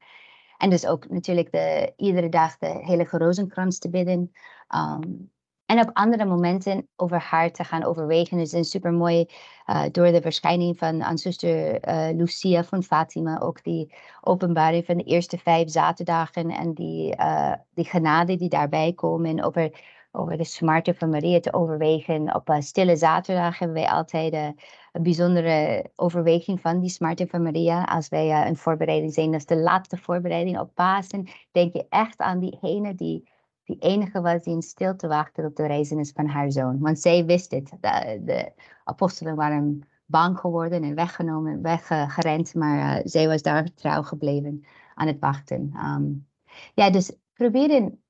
en 0.57 0.69
dus 0.69 0.88
ook 0.88 1.09
natuurlijk 1.09 1.51
de, 1.51 1.94
iedere 1.97 2.29
dag 2.29 2.57
de 2.57 2.67
heilige 2.67 3.17
rozenkrans 3.17 3.79
te 3.79 3.89
bidden. 3.89 4.31
Um, 4.75 5.31
en 5.65 5.79
op 5.79 5.89
andere 5.94 6.25
momenten 6.25 6.88
over 6.95 7.19
haar 7.19 7.51
te 7.51 7.63
gaan 7.63 7.83
overwegen. 7.83 8.38
Het 8.38 8.53
is 8.53 8.69
super 8.69 8.94
mooi 8.94 9.25
uh, 9.65 9.83
door 9.91 10.11
de 10.11 10.21
verschijning 10.21 10.77
van 10.77 11.03
aan 11.03 11.17
zuster 11.17 11.88
uh, 11.88 12.17
Lucia 12.17 12.63
van 12.63 12.83
Fatima. 12.83 13.39
Ook 13.39 13.63
die 13.63 13.94
openbaring 14.21 14.85
van 14.85 14.97
de 14.97 15.03
eerste 15.03 15.38
vijf 15.38 15.69
zaterdagen. 15.69 16.50
En 16.50 16.73
die, 16.73 17.17
uh, 17.17 17.53
die 17.73 17.85
genade 17.85 18.35
die 18.35 18.50
daarbij 18.50 18.94
komen. 18.94 19.44
Over 19.44 19.81
over 20.15 20.38
de 20.38 20.44
smarten 20.44 20.95
van 20.95 21.10
Maria 21.10 21.39
te 21.39 21.54
overwegen. 21.54 22.36
Op 22.36 22.50
uh, 22.50 22.60
stille 22.60 22.95
zaterdag 22.95 23.60
hebben 23.60 23.77
wij 23.77 23.89
altijd 23.89 24.33
uh, 24.33 24.48
een 24.92 25.04
bijzondere 25.04 25.86
overweging 25.95 26.62
van 26.62 26.80
die 26.80 26.89
smarten 26.89 27.27
van 27.27 27.42
Maria. 27.42 27.83
Als 27.83 28.10
wij 28.10 28.27
uh, 28.27 28.48
een 28.48 28.57
voorbereiding 28.57 29.13
zijn, 29.13 29.31
dat 29.31 29.39
is 29.39 29.45
de 29.45 29.57
laatste 29.57 29.98
voorbereiding 29.98 30.60
op 30.60 30.71
Pasen. 30.74 31.27
Denk 31.51 31.74
je 31.74 31.86
echt 31.89 32.19
aan 32.19 32.39
die 32.39 32.57
ene 32.62 32.95
die, 32.95 33.30
die 33.63 33.77
enige 33.80 34.21
was 34.21 34.44
die 34.44 34.54
in 34.54 34.62
stilte 34.62 35.07
wachtte 35.07 35.45
op 35.45 35.56
de 35.56 35.68
reizenis 35.68 36.12
van 36.12 36.27
haar 36.27 36.51
zoon. 36.51 36.80
Want 36.80 37.00
zij 37.00 37.25
wist 37.25 37.51
het. 37.51 37.69
De, 37.80 38.21
de 38.25 38.51
apostelen 38.83 39.36
waren 39.36 39.88
bang 40.06 40.39
geworden 40.39 40.83
en 40.83 40.95
weggenomen, 40.95 41.62
weggerend. 41.62 42.56
Maar 42.56 43.01
zij 43.04 43.27
was 43.27 43.42
daar 43.42 43.74
trouw 43.74 44.01
gebleven 44.01 44.65
aan 44.94 45.07
het 45.07 45.19
wachten. 45.19 45.74
Um, 45.75 46.27
ja, 46.74 46.89
dus 46.89 47.15
proberen 47.33 48.04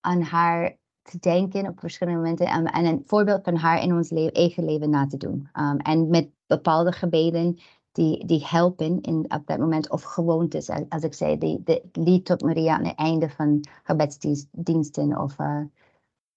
aan 0.00 0.22
haar 0.22 0.80
te 1.02 1.18
denken 1.18 1.68
op 1.68 1.80
verschillende 1.80 2.18
momenten 2.18 2.46
en, 2.46 2.64
en 2.64 2.84
een 2.84 3.02
voorbeeld 3.06 3.44
van 3.44 3.56
haar 3.56 3.82
in 3.82 3.92
ons 3.92 4.10
eigen 4.10 4.64
leven 4.64 4.90
na 4.90 5.06
te 5.06 5.16
doen. 5.16 5.48
Um, 5.58 5.76
en 5.76 6.08
met 6.10 6.30
bepaalde 6.46 6.92
gebeden 6.92 7.58
die, 7.92 8.26
die 8.26 8.46
helpen 8.46 9.00
in, 9.00 9.24
op 9.28 9.46
dat 9.46 9.58
moment 9.58 9.90
of 9.90 10.02
gewoontes. 10.02 10.70
Als 10.88 11.02
ik 11.02 11.14
zei, 11.14 11.38
die, 11.38 11.62
de 11.62 11.82
lied 11.92 12.24
tot 12.24 12.42
Maria 12.42 12.76
aan 12.76 12.84
het 12.84 12.96
einde 12.96 13.30
van 13.30 13.64
gebedsdiensten 13.82 15.18
of, 15.18 15.38
uh, 15.38 15.64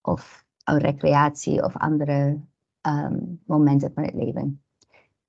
of 0.02 0.46
recreatie 0.64 1.64
of 1.64 1.78
andere 1.78 2.40
um, 2.82 3.42
momenten 3.46 3.92
van 3.94 4.04
het 4.04 4.14
leven 4.14 4.65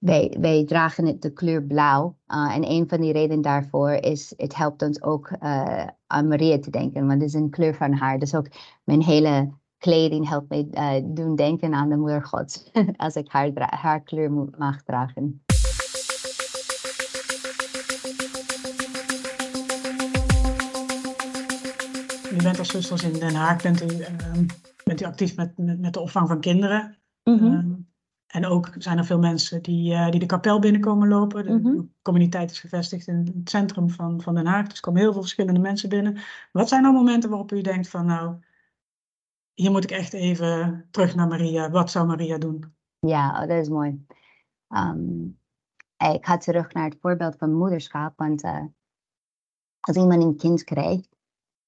wij, 0.06 0.36
wij 0.40 0.64
dragen 0.64 1.06
het 1.06 1.22
de 1.22 1.32
kleur 1.32 1.62
blauw. 1.62 2.16
Uh, 2.28 2.54
en 2.54 2.70
een 2.70 2.88
van 2.88 3.00
die 3.00 3.12
redenen 3.12 3.42
daarvoor 3.42 3.90
is, 3.90 4.32
het 4.36 4.56
helpt 4.56 4.82
ons 4.82 5.02
ook 5.02 5.30
uh, 5.42 5.86
aan 6.06 6.28
Maria 6.28 6.58
te 6.58 6.70
denken, 6.70 7.06
want 7.06 7.20
het 7.20 7.28
is 7.30 7.34
een 7.34 7.50
kleur 7.50 7.74
van 7.74 7.92
haar. 7.92 8.18
Dus 8.18 8.34
ook 8.34 8.48
mijn 8.84 9.02
hele 9.02 9.52
kleding 9.78 10.28
helpt 10.28 10.48
mij 10.48 10.68
uh, 10.72 11.14
doen 11.14 11.36
denken 11.36 11.74
aan 11.74 11.88
de 11.88 11.96
moeder 11.96 12.22
God, 12.22 12.70
als 12.96 13.14
ik 13.14 13.28
haar, 13.28 13.50
haar 13.80 14.00
kleur 14.00 14.32
mag 14.58 14.82
dragen. 14.82 15.44
U 22.32 22.42
bent 22.42 22.58
als 22.58 22.68
zusters 22.68 23.02
in 23.02 23.12
Den 23.12 23.34
Haag, 23.34 23.62
bent 23.62 23.82
u, 23.82 24.00
ehm, 24.00 24.46
bent 24.84 25.00
u 25.00 25.04
actief 25.04 25.36
met, 25.36 25.58
met, 25.58 25.80
met, 25.80 25.92
de 25.92 26.00
opvang 26.00 26.28
van 26.28 26.40
kinderen. 26.40 26.98
Mm 27.24 27.38
-hmm. 27.38 27.86
En 28.26 28.46
ook 28.46 28.70
zijn 28.78 28.98
er 28.98 29.04
veel 29.04 29.18
mensen 29.18 29.62
die, 29.62 29.92
uh, 29.92 30.10
die 30.10 30.20
de 30.20 30.26
kapel 30.26 30.58
binnenkomen 30.58 31.08
lopen. 31.08 31.44
De 31.44 31.52
mm 31.52 31.64
-hmm. 31.64 31.92
communiteit 32.02 32.50
is 32.50 32.60
gevestigd 32.60 33.06
in 33.06 33.32
het 33.34 33.50
centrum 33.50 33.90
van, 33.90 34.20
van 34.20 34.34
Den 34.34 34.46
Haag. 34.46 34.66
Dus 34.66 34.76
er 34.76 34.82
komen 34.82 35.00
heel 35.00 35.12
veel 35.12 35.20
verschillende 35.20 35.60
mensen 35.60 35.88
binnen. 35.88 36.18
Wat 36.52 36.68
zijn 36.68 36.82
nou 36.82 36.94
momenten 36.94 37.30
waarop 37.30 37.52
u 37.52 37.60
denkt 37.60 37.88
van 37.88 38.06
nou, 38.06 38.36
hier 39.54 39.70
moet 39.70 39.84
ik 39.84 39.90
echt 39.90 40.12
even 40.12 40.86
terug 40.90 41.14
naar 41.14 41.28
Maria. 41.28 41.70
Wat 41.70 41.90
zou 41.90 42.06
Maria 42.06 42.38
doen? 42.38 42.74
Ja, 42.98 43.42
oh, 43.42 43.48
dat 43.48 43.58
is 43.58 43.68
mooi. 43.68 44.06
Um, 44.68 45.38
ik 45.96 46.26
ga 46.26 46.36
terug 46.36 46.72
naar 46.72 46.84
het 46.84 46.98
voorbeeld 47.00 47.36
van 47.36 47.54
moederschap. 47.54 48.12
Want 48.16 48.44
uh, 48.44 48.64
als 49.80 49.96
iemand 49.96 50.22
een 50.22 50.36
kind 50.36 50.64
krijgt, 50.64 51.15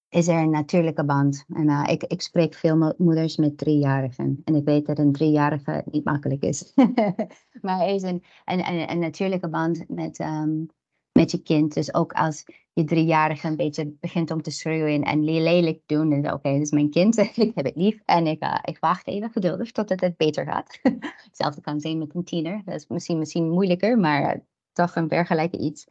is 0.09 0.29
er 0.29 0.39
een 0.39 0.51
natuurlijke 0.51 1.05
band. 1.05 1.45
En 1.49 1.69
uh, 1.69 1.85
ik, 1.87 2.03
ik 2.03 2.23
spreek 2.23 2.55
veel 2.55 2.95
moeders 2.99 3.37
met 3.37 3.59
driejarigen. 3.59 4.41
En 4.45 4.55
ik 4.55 4.65
weet 4.65 4.87
dat 4.87 4.99
een 4.99 5.13
driejarige 5.13 5.85
niet 5.91 6.05
makkelijk 6.05 6.43
is. 6.43 6.73
maar 7.63 7.81
er 7.81 7.95
is 7.95 8.03
een, 8.03 8.25
een, 8.45 8.69
een, 8.69 8.91
een 8.91 8.99
natuurlijke 8.99 9.49
band 9.49 9.85
met, 9.89 10.19
um, 10.19 10.67
met 11.13 11.31
je 11.31 11.43
kind. 11.43 11.75
Dus 11.75 11.95
ook 11.95 12.13
als 12.13 12.45
je 12.73 12.85
driejarige 12.85 13.47
een 13.47 13.57
beetje 13.57 13.97
begint 14.01 14.31
om 14.31 14.43
te 14.43 14.51
schreeuwen 14.51 15.03
en 15.03 15.25
lelijk 15.25 15.83
doen. 15.87 16.11
Dan 16.11 16.19
oké, 16.19 16.35
okay, 16.35 16.53
dit 16.53 16.63
is 16.63 16.71
mijn 16.71 16.91
kind. 16.91 17.17
ik 17.37 17.53
heb 17.55 17.65
het 17.65 17.77
lief. 17.77 18.01
En 18.05 18.27
ik, 18.27 18.45
uh, 18.45 18.59
ik 18.63 18.79
wacht 18.79 19.07
even 19.07 19.31
geduldig 19.31 19.73
totdat 19.73 20.01
het 20.01 20.17
beter 20.17 20.45
gaat. 20.45 20.79
Hetzelfde 21.27 21.61
kan 21.61 21.81
zijn 21.81 21.99
met 21.99 22.15
een 22.15 22.25
tiener. 22.25 22.63
Dat 22.65 22.75
is 22.75 22.87
misschien, 22.87 23.19
misschien 23.19 23.51
moeilijker, 23.51 23.99
maar 23.99 24.37
uh, 24.37 24.41
toch 24.73 24.97
een 24.97 25.09
vergelijke 25.09 25.59
iets. 25.59 25.87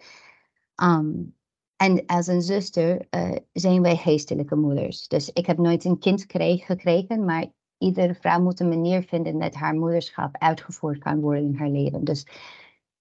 Um, 0.84 1.37
en 1.78 2.06
als 2.06 2.28
een 2.28 2.42
zuster 2.42 3.08
uh, 3.16 3.32
zijn 3.54 3.82
wij 3.82 3.96
geestelijke 3.96 4.56
moeders. 4.56 5.08
Dus 5.08 5.30
ik 5.34 5.46
heb 5.46 5.58
nooit 5.58 5.86
een 5.86 6.00
kind 6.00 6.26
gekregen, 6.28 7.26
maar 7.26 7.46
iedere 7.78 8.16
vrouw 8.16 8.42
moet 8.42 8.60
een 8.60 8.70
manier 8.70 9.04
vinden 9.04 9.40
dat 9.40 9.56
haar 9.56 9.76
moederschap 9.76 10.38
uitgevoerd 10.38 11.00
kan 11.00 11.20
worden 11.20 11.44
in 11.44 11.56
haar 11.56 11.70
leven. 11.70 12.04
Dus 12.04 12.28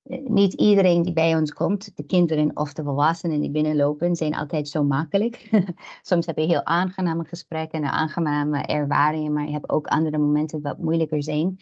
uh, 0.04 0.28
niet 0.28 0.52
iedereen 0.52 1.02
die 1.02 1.12
bij 1.12 1.36
ons 1.36 1.52
komt, 1.52 1.96
de 1.96 2.06
kinderen 2.06 2.56
of 2.56 2.72
de 2.72 2.82
volwassenen 2.82 3.40
die 3.40 3.50
binnenlopen, 3.50 4.16
zijn 4.16 4.34
altijd 4.34 4.68
zo 4.68 4.84
makkelijk. 4.84 5.50
Soms 6.02 6.26
heb 6.26 6.38
je 6.38 6.46
heel 6.46 6.64
aangename 6.64 7.24
gesprekken 7.24 7.82
en 7.82 7.90
aangename 7.90 8.62
ervaringen, 8.62 9.32
maar 9.32 9.46
je 9.46 9.52
hebt 9.52 9.68
ook 9.68 9.86
andere 9.86 10.18
momenten 10.18 10.62
wat 10.62 10.78
moeilijker 10.78 11.22
zijn. 11.22 11.58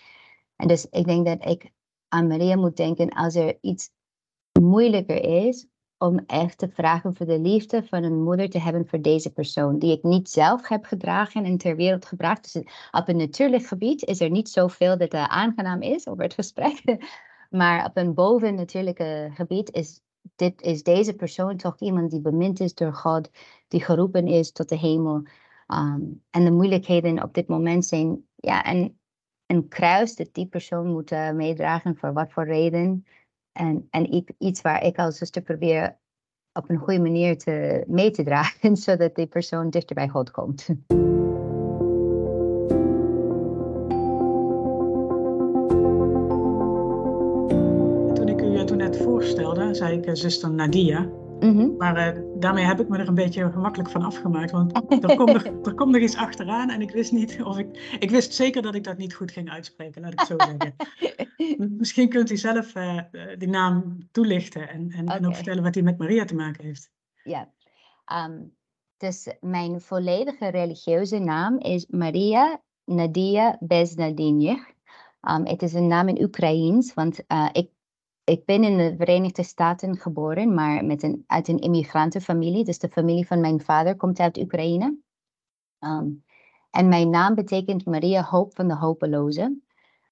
En 0.56 0.68
dus 0.68 0.86
ik 0.90 1.04
denk 1.04 1.26
dat 1.26 1.44
ik 1.46 1.72
aan 2.08 2.26
Maria 2.26 2.56
moet 2.56 2.76
denken 2.76 3.08
als 3.08 3.34
er 3.34 3.58
iets 3.60 3.90
moeilijker 4.60 5.46
is, 5.46 5.66
om 5.98 6.18
echt 6.26 6.58
te 6.58 6.68
vragen 6.68 7.16
voor 7.16 7.26
de 7.26 7.40
liefde 7.40 7.82
van 7.82 8.02
een 8.02 8.22
moeder 8.22 8.50
te 8.50 8.60
hebben 8.60 8.86
voor 8.86 9.00
deze 9.00 9.32
persoon, 9.32 9.78
die 9.78 9.92
ik 9.92 10.02
niet 10.02 10.28
zelf 10.28 10.68
heb 10.68 10.84
gedragen 10.84 11.44
en 11.44 11.56
ter 11.56 11.76
wereld 11.76 12.06
gebracht. 12.06 12.52
Dus 12.52 12.64
op 12.90 13.08
een 13.08 13.16
natuurlijk 13.16 13.66
gebied 13.66 14.02
is 14.02 14.20
er 14.20 14.30
niet 14.30 14.48
zoveel 14.48 14.98
dat 14.98 15.14
uh, 15.14 15.24
aangenaam 15.24 15.82
is 15.82 16.06
over 16.06 16.22
het 16.22 16.34
gesprek. 16.34 16.82
maar 17.50 17.86
op 17.86 17.96
een 17.96 18.14
boven 18.14 18.54
natuurlijke 18.54 19.30
gebied 19.34 19.70
is, 19.70 20.00
dit, 20.36 20.62
is 20.62 20.82
deze 20.82 21.14
persoon 21.14 21.56
toch 21.56 21.78
iemand 21.78 22.10
die 22.10 22.20
bemind 22.20 22.60
is 22.60 22.74
door 22.74 22.94
God, 22.94 23.30
die 23.68 23.84
geroepen 23.84 24.26
is 24.26 24.52
tot 24.52 24.68
de 24.68 24.78
hemel. 24.78 25.22
Um, 25.66 26.22
en 26.30 26.44
de 26.44 26.50
moeilijkheden 26.50 27.22
op 27.22 27.34
dit 27.34 27.48
moment 27.48 27.84
zijn 27.84 28.26
ja, 28.36 28.70
een, 28.70 28.98
een 29.46 29.68
kruis 29.68 30.16
dat 30.16 30.28
die 30.32 30.46
persoon 30.46 30.86
moet 30.86 31.12
uh, 31.12 31.30
meedragen 31.30 31.96
voor 31.96 32.12
wat 32.12 32.32
voor 32.32 32.44
reden. 32.44 33.04
En, 33.54 33.86
en 33.90 34.24
iets 34.38 34.60
waar 34.60 34.84
ik 34.84 34.98
als 34.98 35.18
zuster 35.18 35.42
probeer 35.42 35.98
op 36.52 36.70
een 36.70 36.78
goede 36.78 37.00
manier 37.00 37.38
te, 37.38 37.84
mee 37.86 38.10
te 38.10 38.22
dragen, 38.22 38.76
zodat 38.86 39.14
die 39.14 39.26
persoon 39.26 39.70
dichter 39.70 39.94
bij 39.94 40.08
God 40.08 40.30
komt. 40.30 40.66
Toen 48.14 48.28
ik 48.28 48.40
u 48.42 48.64
toen 48.64 48.76
net 48.76 48.96
voorstelde, 48.96 49.74
zei 49.74 49.98
ik 49.98 50.06
eh, 50.06 50.14
zuster 50.14 50.50
Nadia. 50.50 51.08
Mhm. 51.44 51.76
Maar 51.76 52.16
uh, 52.16 52.22
daarmee 52.38 52.64
heb 52.64 52.80
ik 52.80 52.88
me 52.88 52.98
er 52.98 53.08
een 53.08 53.14
beetje 53.14 53.52
gemakkelijk 53.52 53.90
van 53.90 54.02
afgemaakt. 54.02 54.50
Want 54.50 54.72
er 55.04 55.16
komt 55.16 55.32
nog, 55.32 55.44
er 55.44 55.74
komt 55.74 55.92
nog 55.92 56.00
iets 56.00 56.16
achteraan 56.16 56.70
en 56.70 56.80
ik 56.80 56.90
wist 56.90 57.12
niet 57.12 57.42
of 57.42 57.58
ik. 57.58 57.96
Ik 57.98 58.10
wist 58.10 58.34
zeker 58.34 58.62
dat 58.62 58.74
ik 58.74 58.84
dat 58.84 58.96
niet 58.96 59.14
goed 59.14 59.30
ging 59.30 59.50
uitspreken, 59.50 60.02
laat 60.02 60.12
ik 60.12 60.20
zo 60.20 60.34
zeggen. 60.58 60.74
Misschien 61.78 62.08
kunt 62.08 62.30
u 62.30 62.36
zelf 62.36 62.74
uh, 62.74 63.00
die 63.38 63.48
naam 63.48 63.98
toelichten 64.12 64.68
en, 64.68 64.90
en, 64.90 65.06
en, 65.06 65.26
ook 65.26 65.34
vertellen 65.34 65.62
wat 65.62 65.72
die 65.72 65.82
met 65.82 65.98
Maria 65.98 66.24
te 66.24 66.34
maken 66.34 66.64
heeft. 66.64 66.90
Ja, 67.24 67.52
um, 68.26 68.54
dus 68.96 69.36
mijn 69.40 69.80
volledige 69.80 70.48
religieuze 70.48 71.18
naam 71.18 71.58
is 71.58 71.86
Maria 71.86 72.62
Nadia 72.84 73.56
Beznadinje. 73.60 74.72
Um, 75.30 75.46
het 75.46 75.62
is 75.62 75.72
een 75.72 75.86
naam 75.86 76.08
in 76.08 76.22
Oekraïens, 76.22 76.94
want 76.94 77.20
uh, 77.28 77.48
ik 77.52 77.68
ik 78.24 78.44
ben 78.44 78.64
in 78.64 78.76
de 78.76 78.94
Verenigde 78.96 79.42
Staten 79.42 79.96
geboren, 79.96 80.54
maar 80.54 80.84
met 80.84 81.02
een, 81.02 81.24
uit 81.26 81.48
een 81.48 81.58
immigrantenfamilie. 81.58 82.64
Dus 82.64 82.78
de 82.78 82.88
familie 82.88 83.26
van 83.26 83.40
mijn 83.40 83.60
vader 83.60 83.96
komt 83.96 84.18
uit 84.18 84.38
Oekraïne. 84.38 84.98
Um, 85.80 86.24
en 86.70 86.88
mijn 86.88 87.10
naam 87.10 87.34
betekent 87.34 87.86
Maria 87.86 88.22
Hoop 88.22 88.54
van 88.54 88.68
de 88.68 88.76
Hopeloze. 88.76 89.58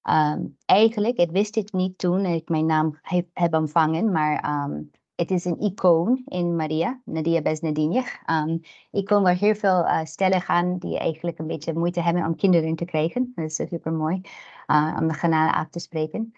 Um, 0.09 0.57
eigenlijk, 0.65 1.17
ik 1.17 1.31
wist 1.31 1.53
dit 1.53 1.73
niet 1.73 1.97
toen 1.97 2.25
ik 2.25 2.49
mijn 2.49 2.65
naam 2.65 2.97
heb, 3.01 3.27
heb 3.33 3.53
ontvangen, 3.53 4.11
maar 4.11 4.63
um, 4.65 4.91
het 5.15 5.31
is 5.31 5.45
een 5.45 5.59
icoon 5.59 6.21
in 6.25 6.55
Maria, 6.55 7.01
Nadia 7.05 7.41
Besnadinje. 7.41 8.03
Um, 8.29 8.61
icoon 8.91 9.23
waar 9.23 9.35
heel 9.35 9.55
veel 9.55 9.79
uh, 9.79 10.03
stellen 10.03 10.41
gaan 10.41 10.77
die 10.77 10.97
eigenlijk 10.97 11.39
een 11.39 11.47
beetje 11.47 11.73
moeite 11.73 12.01
hebben 12.01 12.25
om 12.25 12.35
kinderen 12.35 12.75
te 12.75 12.85
krijgen. 12.85 13.31
Dat 13.35 13.45
is 13.45 13.55
super 13.55 13.93
mooi 13.93 14.21
uh, 14.67 14.97
om 14.99 15.07
de 15.07 15.13
genade 15.13 15.53
af 15.53 15.69
te 15.69 15.79
spreken. 15.79 16.33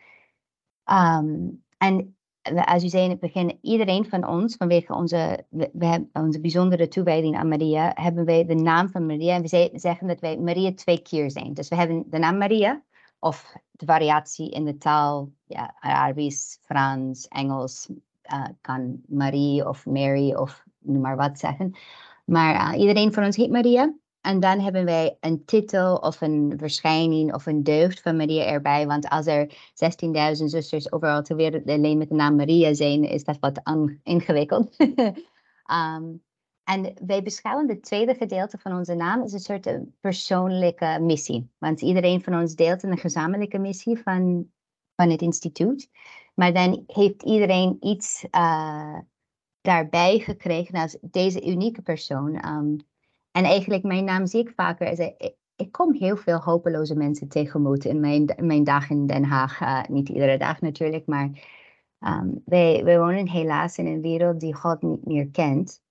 En 1.86 2.15
als 2.65 2.84
u 2.84 2.88
zei 2.88 3.04
in 3.04 3.10
het 3.10 3.20
begin, 3.20 3.58
iedereen 3.62 4.06
van 4.06 4.27
ons, 4.27 4.56
vanwege 4.56 4.94
onze, 4.94 5.46
we, 5.50 5.70
hebben 5.80 6.10
onze 6.13 6.39
bijzondere 6.39 6.88
toewijding 6.88 7.38
aan 7.38 7.48
Maria, 7.48 7.92
hebben 7.94 8.25
wij 8.25 8.46
de 8.46 8.56
naam 8.56 8.89
van 8.89 9.06
Maria. 9.06 9.36
En 9.36 9.42
we 9.42 9.70
zeggen 9.74 10.08
dat 10.08 10.20
wij 10.20 10.38
Maria 10.38 10.74
twee 10.74 11.01
keer 11.01 11.32
zijn. 11.32 11.54
Dus 11.54 11.70
we 11.70 11.75
hebben 11.75 12.04
de 12.10 12.18
naam 12.18 12.38
Maria, 12.38 12.84
of 13.20 13.56
de 13.72 13.86
variatie 13.86 14.51
in 14.51 14.65
de 14.65 14.77
taal, 14.77 15.32
ja, 15.48 15.75
Arabisch, 15.80 16.58
Frans, 16.62 17.27
Engels, 17.27 17.89
uh, 18.34 18.46
kan 18.62 19.01
Marie 19.08 19.68
of 19.68 19.86
Mary 19.86 20.34
of 20.34 20.63
noem 20.80 21.01
maar 21.01 21.15
wat 21.15 21.39
zeggen. 21.39 21.75
Maar 22.25 22.74
uh, 22.74 22.80
iedereen 22.80 23.13
van 23.13 23.24
ons 23.24 23.36
heet 23.36 23.51
Maria. 23.51 23.94
En 24.25 24.39
dan 24.39 24.60
hebben 24.60 24.86
wij 24.86 25.17
een 25.20 25.46
titel 25.46 25.96
of 25.96 26.22
een 26.22 26.53
verschijning 26.58 27.34
of 27.34 27.46
een 27.46 27.63
deugd 27.63 28.01
van 28.01 28.15
Maria 28.15 28.46
erbij. 28.46 28.88
Want 28.88 29.10
als 29.10 29.25
er 29.25 29.58
16.000 30.38 30.44
zusters 30.46 30.91
overal 30.91 31.22
ter 31.22 31.36
wereld 31.36 31.67
alleen 31.67 31.98
met 31.98 32.10
de 32.10 32.15
naam 32.15 32.36
Maria 32.36 32.74
zijn, 32.74 33.03
is 33.03 33.24
dat 33.24 33.38
wat 33.39 33.62
ingewikkeld. 34.03 34.75
um, 34.79 36.24
en 36.72 36.94
wij 37.05 37.22
beschouwen 37.24 37.70
het 37.70 37.84
tweede 37.84 38.15
gedeelte 38.15 38.58
van 38.58 38.77
onze 38.77 38.94
naam 38.94 39.22
als 39.22 39.34
een 39.34 39.39
soort 39.39 39.65
eh, 39.65 39.79
persoonlijke 40.00 40.98
missie. 41.01 41.50
Want 41.58 41.82
iedereen 41.82 42.24
van 42.24 42.39
ons 42.39 42.55
deelt 42.55 42.84
een 42.84 42.98
gezamenlijke 42.98 43.60
missie 43.60 43.98
van, 43.98 44.51
van 44.96 45.10
het 45.10 45.22
instituut. 45.22 45.89
Maar 46.34 46.53
dan 46.53 46.84
heeft 46.88 47.24
iedereen 47.24 47.77
iets 47.79 48.25
uh, 48.32 49.00
daarbij 49.62 50.20
gekregen 50.20 50.79
als 50.79 50.98
deze 51.01 51.48
unieke 51.48 51.82
persoon. 51.82 52.46
Um, 52.46 52.77
en 53.36 53.44
eigenlijk 53.44 53.84
mijn 53.84 54.04
naam 54.04 54.25
zie 54.25 54.42
ik 54.42 54.54
vaker. 54.56 54.88
Is, 54.88 55.00
ik, 55.56 55.72
kom 55.72 55.94
heel 55.94 56.18
veel 56.18 56.39
hopeloze 56.39 56.96
mensen 56.96 57.27
tegemoet 57.27 57.86
in 57.86 58.00
mijn, 58.00 58.36
mijn 58.39 58.63
dag 58.63 58.89
in 58.89 59.08
Den 59.08 59.24
Haag. 59.24 59.62
Uh, 59.62 59.84
niet 59.89 60.10
iedere 60.10 60.38
dag 60.38 60.62
natuurlijk, 60.62 61.06
maar 61.06 61.30
um, 62.00 62.42
wij, 62.46 62.84
wij 62.84 63.00
wonen 63.00 63.30
helaas 63.30 63.77
in 63.77 63.86
een 63.86 64.01
wereld 64.01 64.39
die 64.39 64.56
God 64.56 64.82
niet 64.82 65.06
meer 65.06 65.30
kent. 65.30 65.82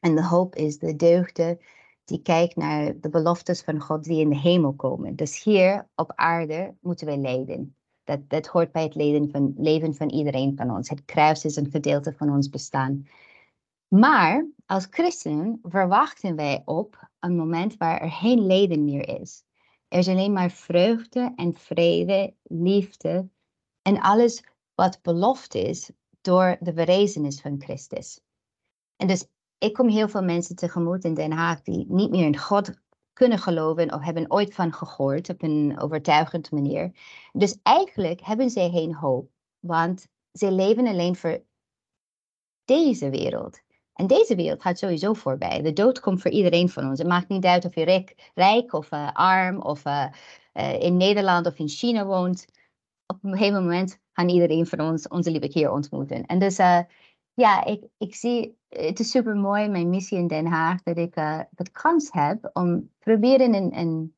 En 0.00 0.14
de 0.14 0.26
hoop 0.26 0.54
is 0.54 0.78
de 0.78 0.96
deugde 0.96 1.58
die 2.04 2.22
kijkt 2.22 2.56
naar 2.56 3.00
de 3.00 3.08
beloftes 3.08 3.62
van 3.62 3.80
God 3.80 4.04
die 4.04 4.20
in 4.20 4.28
de 4.28 4.38
hemel 4.38 4.72
komen. 4.72 5.16
Dus 5.16 5.44
hier 5.44 5.88
op 5.94 6.12
aarde 6.14 6.74
moeten 6.80 7.06
wij 7.06 7.16
lijden. 7.16 7.76
Dat, 8.04 8.28
dat 8.28 8.46
hoort 8.46 8.72
bij 8.72 8.82
het 8.82 9.30
van, 9.30 9.54
leven 9.56 9.94
van 9.94 10.10
iedereen 10.10 10.56
van 10.56 10.70
ons. 10.70 10.88
Het 10.88 11.04
kruis 11.04 11.44
is 11.44 11.56
een 11.56 11.70
gedeelte 11.70 12.12
van 12.12 12.30
ons 12.30 12.48
bestaan. 12.48 13.06
Maar 13.88 14.46
als 14.72 14.86
christenen 14.90 15.58
verwachten 15.62 16.36
wij 16.36 16.62
op 16.64 17.08
een 17.20 17.36
moment 17.36 17.76
waar 17.76 18.00
er 18.00 18.10
geen 18.10 18.46
lijden 18.46 18.84
meer 18.84 19.20
is. 19.20 19.44
Er 19.88 19.98
is 19.98 20.08
alleen 20.08 20.32
maar 20.32 20.50
vreugde 20.50 21.32
en 21.36 21.56
vrede, 21.56 22.34
liefde 22.42 23.28
en 23.82 24.00
alles 24.00 24.44
wat 24.74 25.02
beloofd 25.02 25.54
is 25.54 25.90
door 26.20 26.56
de 26.60 26.72
verrezenis 26.72 27.40
van 27.40 27.60
Christus. 27.62 28.20
En 28.96 29.06
dus 29.06 29.26
ik 29.58 29.72
kom 29.72 29.88
heel 29.88 30.08
veel 30.08 30.22
mensen 30.22 30.56
tegemoet 30.56 31.04
in 31.04 31.14
Den 31.14 31.32
Haag 31.32 31.62
die 31.62 31.86
niet 31.88 32.10
meer 32.10 32.26
in 32.26 32.38
God 32.38 32.72
kunnen 33.12 33.38
geloven 33.38 33.94
of 33.94 34.02
hebben 34.02 34.30
ooit 34.30 34.54
van 34.54 34.72
gehoord 34.72 35.28
op 35.28 35.42
een 35.42 35.80
overtuigend 35.80 36.50
manier. 36.50 36.92
Dus 37.32 37.58
eigenlijk 37.62 38.20
hebben 38.20 38.50
zij 38.50 38.70
geen 38.70 38.94
hoop, 38.94 39.30
want 39.60 40.06
ze 40.32 40.52
leven 40.52 40.86
alleen 40.86 41.16
voor 41.16 41.42
deze 42.64 43.10
wereld. 43.10 43.60
En 43.92 44.06
deze 44.06 44.34
wereld 44.34 44.62
gaat 44.62 44.78
sowieso 44.78 45.12
voorbij. 45.12 45.62
De 45.62 45.72
dood 45.72 46.00
komt 46.00 46.20
voor 46.20 46.30
iedereen 46.30 46.68
van 46.68 46.88
ons. 46.88 46.98
Het 46.98 47.08
maakt 47.08 47.28
niet 47.28 47.44
uit 47.44 47.64
of 47.64 47.74
je 47.74 47.84
rijk, 47.84 48.30
rijk 48.34 48.72
of 48.72 48.92
uh, 48.92 49.12
arm 49.12 49.60
of 49.60 49.84
uh, 49.84 50.06
uh, 50.54 50.80
in 50.80 50.96
Nederland 50.96 51.46
of 51.46 51.58
in 51.58 51.68
China 51.68 52.04
woont. 52.04 52.44
Op 53.06 53.18
een 53.22 53.36
gegeven 53.36 53.62
moment 53.62 54.00
gaan 54.12 54.28
iedereen 54.28 54.66
van 54.66 54.80
ons 54.80 55.08
onze 55.08 55.30
lieve 55.30 55.50
Heer 55.52 55.72
ontmoeten. 55.72 56.26
En 56.26 56.38
dus 56.38 56.56
ja, 57.34 57.64
ik, 57.64 57.84
ik 57.98 58.14
zie, 58.14 58.56
het 58.68 59.00
is 59.00 59.10
super 59.10 59.36
mooi, 59.36 59.68
mijn 59.68 59.90
missie 59.90 60.18
in 60.18 60.26
Den 60.26 60.46
Haag, 60.46 60.82
dat 60.82 60.96
ik 60.96 61.14
de 61.50 61.70
kans 61.72 62.10
heb 62.12 62.50
om 62.52 62.90
proberen 62.98 63.54
een, 63.78 64.14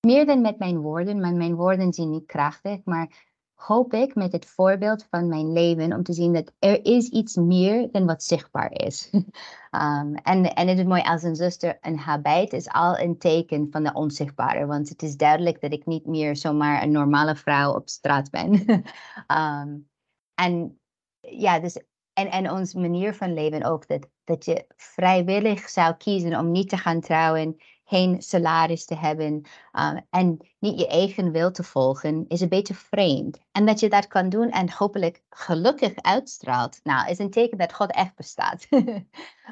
meer 0.00 0.26
dan 0.26 0.40
met 0.40 0.58
mijn 0.58 0.78
woorden, 0.78 1.20
maar 1.20 1.34
mijn 1.34 1.54
woorden 1.54 1.92
zijn 1.92 2.10
niet 2.10 2.26
krachtig, 2.26 2.84
maar 2.84 3.34
hoop 3.56 3.92
ik 3.92 4.14
met 4.14 4.32
het 4.32 4.46
voorbeeld 4.46 5.06
van 5.10 5.28
mijn 5.28 5.52
leven 5.52 5.92
om 5.92 6.02
te 6.02 6.12
zien 6.12 6.32
dat 6.32 6.52
er 6.58 6.84
is 6.84 7.08
iets 7.08 7.34
meer 7.34 7.88
dan 7.92 8.06
wat 8.06 8.22
zichtbaar 8.22 8.72
is. 8.72 9.10
um, 9.12 10.14
en, 10.32 10.54
en 10.54 10.68
het 10.68 10.78
is 10.78 10.84
mooi 10.84 11.02
als 11.02 11.22
een 11.22 11.36
zuster, 11.36 11.78
een 11.80 11.98
habit 11.98 12.52
is 12.52 12.68
al 12.68 12.98
een 12.98 13.18
teken 13.18 13.68
van 13.70 13.84
de 13.84 13.92
onzichtbare, 13.92 14.66
want 14.66 14.88
het 14.88 15.02
is 15.02 15.16
duidelijk 15.16 15.60
dat 15.60 15.72
ik 15.72 15.86
niet 15.86 16.06
meer 16.06 16.36
zomaar 16.36 16.82
een 16.82 16.92
normale 16.92 17.36
vrouw 17.36 17.72
op 17.74 17.88
straat 17.88 18.30
ben. 18.30 18.52
um, 19.26 19.88
en 20.44 20.80
ja, 21.20 21.60
dus 21.60 21.78
en, 22.12 22.30
en 22.30 22.50
onze 22.50 22.78
manier 22.78 23.14
van 23.14 23.34
leven 23.34 23.64
ook, 23.64 23.88
dat, 23.88 24.08
dat 24.24 24.44
je 24.44 24.66
vrijwillig 24.76 25.68
zou 25.68 25.94
kiezen 25.94 26.38
om 26.38 26.50
niet 26.50 26.68
te 26.68 26.76
gaan 26.76 27.00
trouwen 27.00 27.56
geen 27.88 28.22
salaris 28.22 28.84
te 28.84 28.96
hebben 28.96 29.42
uh, 29.72 29.96
en 30.10 30.38
niet 30.58 30.80
je 30.80 30.86
eigen 30.86 31.32
wil 31.32 31.50
te 31.50 31.62
volgen, 31.62 32.24
is 32.28 32.40
een 32.40 32.48
beetje 32.48 32.74
vreemd. 32.74 33.38
En 33.52 33.66
dat 33.66 33.80
je 33.80 33.88
dat 33.88 34.06
kan 34.06 34.28
doen 34.28 34.50
en 34.50 34.70
hopelijk 34.70 35.22
gelukkig 35.30 35.92
uitstraalt, 35.96 36.80
nou, 36.82 37.10
is 37.10 37.18
een 37.18 37.30
teken 37.30 37.58
dat 37.58 37.72
God 37.72 37.90
echt 37.90 38.16
bestaat. 38.16 38.66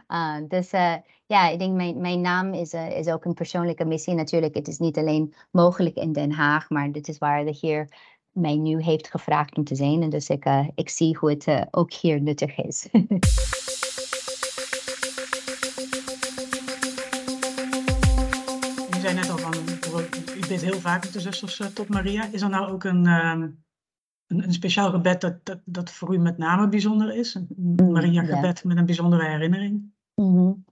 uh, 0.08 0.36
dus 0.48 0.72
uh, 0.72 0.94
ja, 1.26 1.48
ik 1.48 1.58
denk 1.58 1.74
mijn, 1.74 2.00
mijn 2.00 2.20
naam 2.20 2.52
is, 2.52 2.72
is 2.72 3.08
ook 3.08 3.24
een 3.24 3.34
persoonlijke 3.34 3.84
missie. 3.84 4.14
Natuurlijk, 4.14 4.54
het 4.54 4.68
is 4.68 4.78
niet 4.78 4.98
alleen 4.98 5.34
mogelijk 5.50 5.96
in 5.96 6.12
Den 6.12 6.32
Haag, 6.32 6.70
maar 6.70 6.92
dit 6.92 7.08
is 7.08 7.18
waar 7.18 7.44
de 7.44 7.58
Heer 7.60 7.88
mij 8.30 8.56
nu 8.56 8.82
heeft 8.82 9.10
gevraagd 9.10 9.56
om 9.56 9.64
te 9.64 9.74
zijn. 9.74 10.02
En 10.02 10.10
dus 10.10 10.28
ik, 10.28 10.44
ik 10.74 10.88
zie 10.88 11.16
hoe 11.16 11.30
het 11.30 11.66
ook 11.70 11.92
hier 11.92 12.20
nuttig 12.20 12.56
is. 12.56 12.88
u 20.44 20.48
bidt 20.48 20.62
heel 20.62 20.80
vaak 20.80 21.12
de 21.12 21.20
zusters 21.20 21.72
tot 21.74 21.88
Maria. 21.88 22.28
Is 22.32 22.42
er 22.42 22.48
nou 22.48 22.72
ook 22.72 22.84
een, 22.84 23.06
uh, 23.06 23.32
een, 24.26 24.44
een 24.44 24.52
speciaal 24.52 24.90
gebed 24.90 25.20
dat, 25.20 25.44
dat, 25.46 25.60
dat 25.64 25.90
voor 25.90 26.14
u 26.14 26.18
met 26.18 26.38
name 26.38 26.68
bijzonder 26.68 27.14
is? 27.14 27.34
Een 27.34 27.46
mm, 27.56 27.92
Maria-gebed 27.92 28.64
met 28.64 28.76
een 28.76 28.86
bijzondere 28.86 29.28
herinnering? 29.28 29.92
Mm 30.14 30.64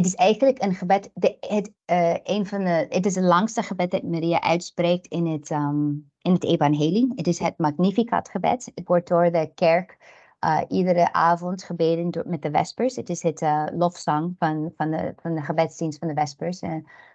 het 0.00 0.08
is 0.08 0.14
eigenlijk 0.14 0.62
een 0.62 0.74
gebed, 0.74 1.10
de, 1.14 1.36
het, 1.40 1.72
uh, 1.86 2.16
een 2.22 2.46
van 2.46 2.64
de, 2.64 2.86
het 2.88 3.06
is 3.06 3.14
het 3.14 3.24
langste 3.24 3.62
gebed 3.62 3.90
dat 3.90 4.02
Maria 4.02 4.40
uitspreekt 4.40 5.06
in 5.06 5.26
het, 5.26 5.50
um, 5.50 6.10
in 6.22 6.32
het 6.32 6.44
evangelie. 6.44 7.12
Het 7.14 7.26
is 7.26 7.38
het 7.38 7.58
Magnificat 7.58 8.28
gebed. 8.28 8.70
Het 8.74 8.86
wordt 8.86 9.08
door 9.08 9.30
de 9.30 9.50
kerk 9.54 9.98
uh, 10.44 10.60
iedere 10.68 11.12
avond 11.12 11.62
gebeden 11.62 12.10
door, 12.10 12.28
met 12.28 12.42
de 12.42 12.50
Vespers. 12.50 12.96
Het 12.96 13.08
is 13.08 13.22
het 13.22 13.42
uh, 13.42 13.66
lofzang 13.72 14.34
van, 14.38 14.72
van, 14.76 14.90
de, 14.90 15.14
van 15.16 15.34
de 15.34 15.42
gebedsdienst 15.42 15.98
van 15.98 16.08
de 16.08 16.14
Vespers. 16.14 16.60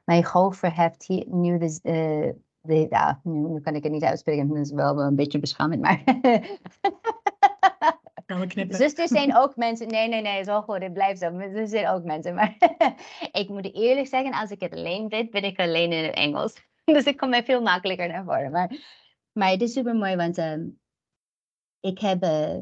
Mijn 0.06 0.24
golf 0.24 0.58
verheft 0.58 1.06
hier, 1.06 1.26
nu 1.28 1.58
de, 1.58 1.80
de 2.62 2.88
ja, 2.90 3.20
nu, 3.24 3.60
kan 3.60 3.76
ik 3.76 3.84
het 3.84 3.92
niet 3.92 4.04
uitspreken, 4.04 4.48
dat 4.48 4.58
is 4.58 4.72
wel 4.72 5.02
een 5.02 5.16
beetje 5.16 5.40
beschamend, 5.40 5.82
maar 5.82 6.04
Zusters 8.70 9.12
zijn 9.12 9.36
ook 9.42 9.56
mensen. 9.56 9.88
Nee, 9.88 10.08
nee, 10.08 10.22
nee, 10.22 10.40
is 10.40 10.46
wel 10.46 10.62
goed. 10.62 10.82
Het 10.82 10.94
blijft 10.94 11.20
zo. 11.20 11.40
Zusters 11.40 11.70
zijn 11.70 11.88
ook 11.88 12.04
mensen. 12.04 12.36
Maar 12.36 12.56
ik 13.32 13.50
moet 13.50 13.74
eerlijk 13.74 14.08
zeggen, 14.08 14.34
als 14.34 14.52
ik 14.52 14.60
het 14.60 14.74
alleen 14.74 15.08
bid, 15.08 15.30
ben 15.30 15.44
ik 15.44 15.60
alleen 15.60 15.92
in 15.92 16.04
het 16.04 16.16
Engels. 16.16 16.54
Dus 16.86 17.04
ik 17.04 17.18
kom 17.18 17.30
mij 17.30 17.44
veel 17.44 17.62
makkelijker 17.62 18.08
naar 18.08 18.24
voren. 18.24 18.52
Maar, 18.52 18.78
maar 19.32 19.50
het 19.50 19.62
is 19.62 19.74
super 19.74 19.96
mooi, 19.96 20.16
want 20.16 20.38
uh, 20.38 20.56
ik 21.80 22.00
heb. 22.00 22.24
Uh, 22.24 22.58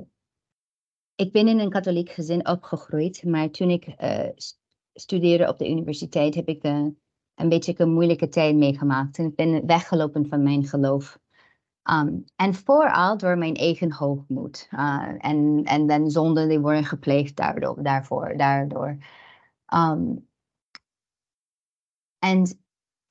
ik 1.15 1.31
ben 1.31 1.47
in 1.47 1.59
een 1.59 1.69
katholiek 1.69 2.09
gezin 2.09 2.47
opgegroeid. 2.47 3.23
Maar 3.23 3.49
toen 3.49 3.69
ik 3.69 3.87
uh, 4.01 4.29
studeerde 4.93 5.47
op 5.47 5.57
de 5.57 5.69
universiteit, 5.69 6.35
heb 6.35 6.47
ik 6.47 6.63
een 6.63 7.49
beetje 7.49 7.73
een 7.77 7.93
moeilijke 7.93 8.27
tijd 8.27 8.55
meegemaakt. 8.55 9.17
En 9.17 9.25
ik 9.25 9.35
ben 9.35 9.65
weggelopen 9.65 10.27
van 10.27 10.43
mijn 10.43 10.65
geloof. 10.65 11.21
Um, 11.91 12.23
en 12.35 12.53
vooral 12.53 13.17
door 13.17 13.37
mijn 13.37 13.55
eigen 13.55 13.91
hoogmoed. 13.91 14.67
Uh, 14.71 15.13
en, 15.17 15.61
en 15.63 15.87
dan 15.87 16.11
zonden 16.11 16.49
die 16.49 16.59
worden 16.59 16.85
gepleegd 16.85 17.35
daardoor. 17.35 17.83
daarvoor, 17.83 18.37
daardoor. 18.37 18.97
Um, 19.73 20.27
en 22.19 22.43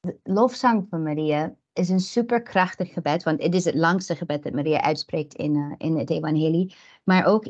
de 0.00 0.18
lofzang 0.22 0.86
van 0.90 1.02
Maria 1.02 1.56
is 1.72 1.88
een 1.88 2.00
superkrachtig 2.00 2.92
gebed, 2.92 3.22
want 3.22 3.42
het 3.42 3.54
is 3.54 3.64
het 3.64 3.74
langste 3.74 4.16
gebed 4.16 4.42
dat 4.42 4.52
Maria 4.52 4.82
uitspreekt 4.82 5.34
in, 5.34 5.54
uh, 5.54 5.74
in 5.78 5.98
het 5.98 6.10
evangelie. 6.10 6.74
Maar 7.04 7.24
ook, 7.24 7.46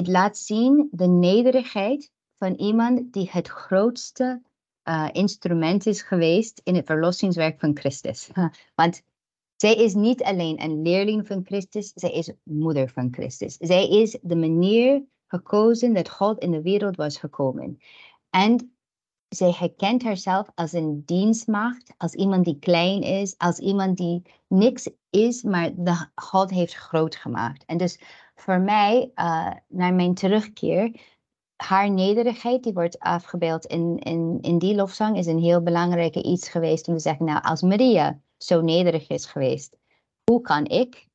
het 0.00 0.08
laat 0.08 0.38
zien 0.38 0.88
de 0.90 1.06
nederigheid 1.06 2.12
van 2.38 2.54
iemand 2.54 3.12
die 3.12 3.28
het 3.30 3.48
grootste 3.48 4.42
uh, 4.84 5.08
instrument 5.12 5.86
is 5.86 6.02
geweest 6.02 6.60
in 6.64 6.74
het 6.74 6.86
verlossingswerk 6.86 7.60
van 7.60 7.76
Christus. 7.76 8.30
Want 8.74 9.02
zij 9.56 9.74
is 9.74 9.94
niet 9.94 10.22
alleen 10.22 10.62
een 10.62 10.82
leerling 10.82 11.26
van 11.26 11.44
Christus, 11.44 11.92
zij 11.94 12.12
is 12.12 12.32
moeder 12.42 12.88
van 12.88 13.08
Christus. 13.10 13.56
Zij 13.56 13.88
is 13.88 14.18
de 14.22 14.36
manier 14.36 15.04
gekozen 15.26 15.94
dat 15.94 16.08
God 16.08 16.38
in 16.38 16.50
de 16.50 16.62
wereld 16.62 16.96
was 16.96 17.16
gekomen. 17.16 17.78
En 18.30 18.72
zij 19.28 19.54
herkent 19.58 20.02
haarzelf 20.02 20.50
als 20.54 20.72
een 20.72 21.02
dienstmacht, 21.04 21.94
als 21.96 22.14
iemand 22.14 22.44
die 22.44 22.58
klein 22.58 23.02
is, 23.02 23.34
als 23.38 23.58
iemand 23.58 23.96
die 23.96 24.22
niks 24.48 24.88
is, 25.10 25.42
maar 25.42 25.70
de 25.74 26.06
God 26.14 26.50
heeft 26.50 26.74
groot 26.74 27.16
gemaakt. 27.16 27.64
En 27.64 27.76
dus 27.76 28.00
voor 28.40 28.60
mij, 28.60 29.10
uh, 29.14 29.52
naar 29.68 29.94
mijn 29.94 30.14
terugkeer, 30.14 31.00
haar 31.56 31.90
nederigheid, 31.90 32.62
die 32.62 32.72
wordt 32.72 32.98
afgebeeld 32.98 33.64
in, 33.64 33.98
in, 33.98 34.38
in 34.40 34.58
die 34.58 34.74
lofzang, 34.74 35.16
is 35.16 35.26
een 35.26 35.38
heel 35.38 35.62
belangrijke 35.62 36.22
iets 36.22 36.48
geweest 36.48 36.88
om 36.88 36.94
te 36.94 37.00
zeggen, 37.00 37.24
nou, 37.24 37.42
als 37.42 37.62
Maria 37.62 38.20
zo 38.36 38.60
nederig 38.60 39.08
is 39.08 39.26
geweest. 39.26 39.76
Hoe 40.24 40.40
kan 40.40 40.64
ik 40.66 41.08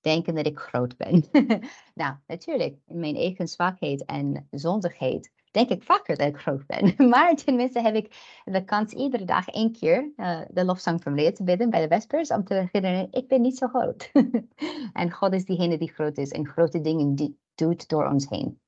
denken 0.00 0.34
dat 0.34 0.46
ik 0.46 0.58
groot 0.58 0.96
ben? 0.96 1.24
nou, 1.94 2.16
natuurlijk, 2.26 2.76
in 2.86 2.98
mijn 2.98 3.16
eigen 3.16 3.48
zwakheid 3.48 4.04
en 4.04 4.48
zondigheid 4.50 5.32
denk 5.58 5.80
ik 5.80 5.82
vaker 5.82 6.16
dat 6.16 6.28
ik 6.28 6.36
groot 6.36 6.66
ben. 6.66 6.94
maar 7.10 7.34
tenminste 7.34 7.80
heb 7.80 7.94
ik 7.94 8.40
de 8.44 8.64
kans 8.64 8.92
iedere 8.92 9.24
dag 9.24 9.48
één 9.48 9.72
keer 9.72 10.12
uh, 10.16 10.40
de 10.50 10.64
lofzang 10.64 11.02
van 11.02 11.14
Maria 11.14 11.32
te 11.32 11.44
bidden 11.44 11.70
bij 11.70 11.80
de 11.80 11.94
Vespers. 11.94 12.30
Om 12.30 12.44
te 12.44 12.68
herinneren, 12.70 13.08
ik 13.10 13.28
ben 13.28 13.40
niet 13.40 13.56
zo 13.56 13.68
groot. 13.68 14.10
en 14.92 15.10
God 15.10 15.34
is 15.34 15.44
diegene 15.44 15.78
die 15.78 15.92
groot 15.92 16.18
is 16.18 16.30
en 16.30 16.48
grote 16.48 16.80
dingen 16.80 17.14
die 17.14 17.38
doet 17.54 17.88
door 17.88 18.08
ons 18.08 18.28
heen. 18.28 18.60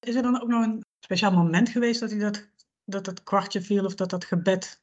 Is 0.00 0.14
er 0.14 0.22
dan 0.22 0.42
ook 0.42 0.48
nog 0.48 0.64
een 0.64 0.84
speciaal 1.00 1.32
moment 1.32 1.68
geweest 1.68 2.00
dat, 2.00 2.12
u 2.12 2.18
dat, 2.18 2.48
dat 2.84 3.04
dat 3.04 3.22
kwartje 3.22 3.60
viel 3.60 3.84
of 3.84 3.94
dat 3.94 4.10
dat 4.10 4.24
gebed 4.24 4.82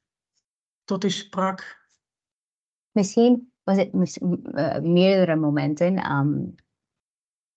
tot 0.84 1.04
u 1.04 1.10
sprak? 1.10 1.82
Misschien 2.92 3.52
was 3.64 3.78
het 3.78 3.94
uh, 3.94 4.80
meerdere 4.80 5.36
momenten. 5.36 6.12
Um, 6.12 6.56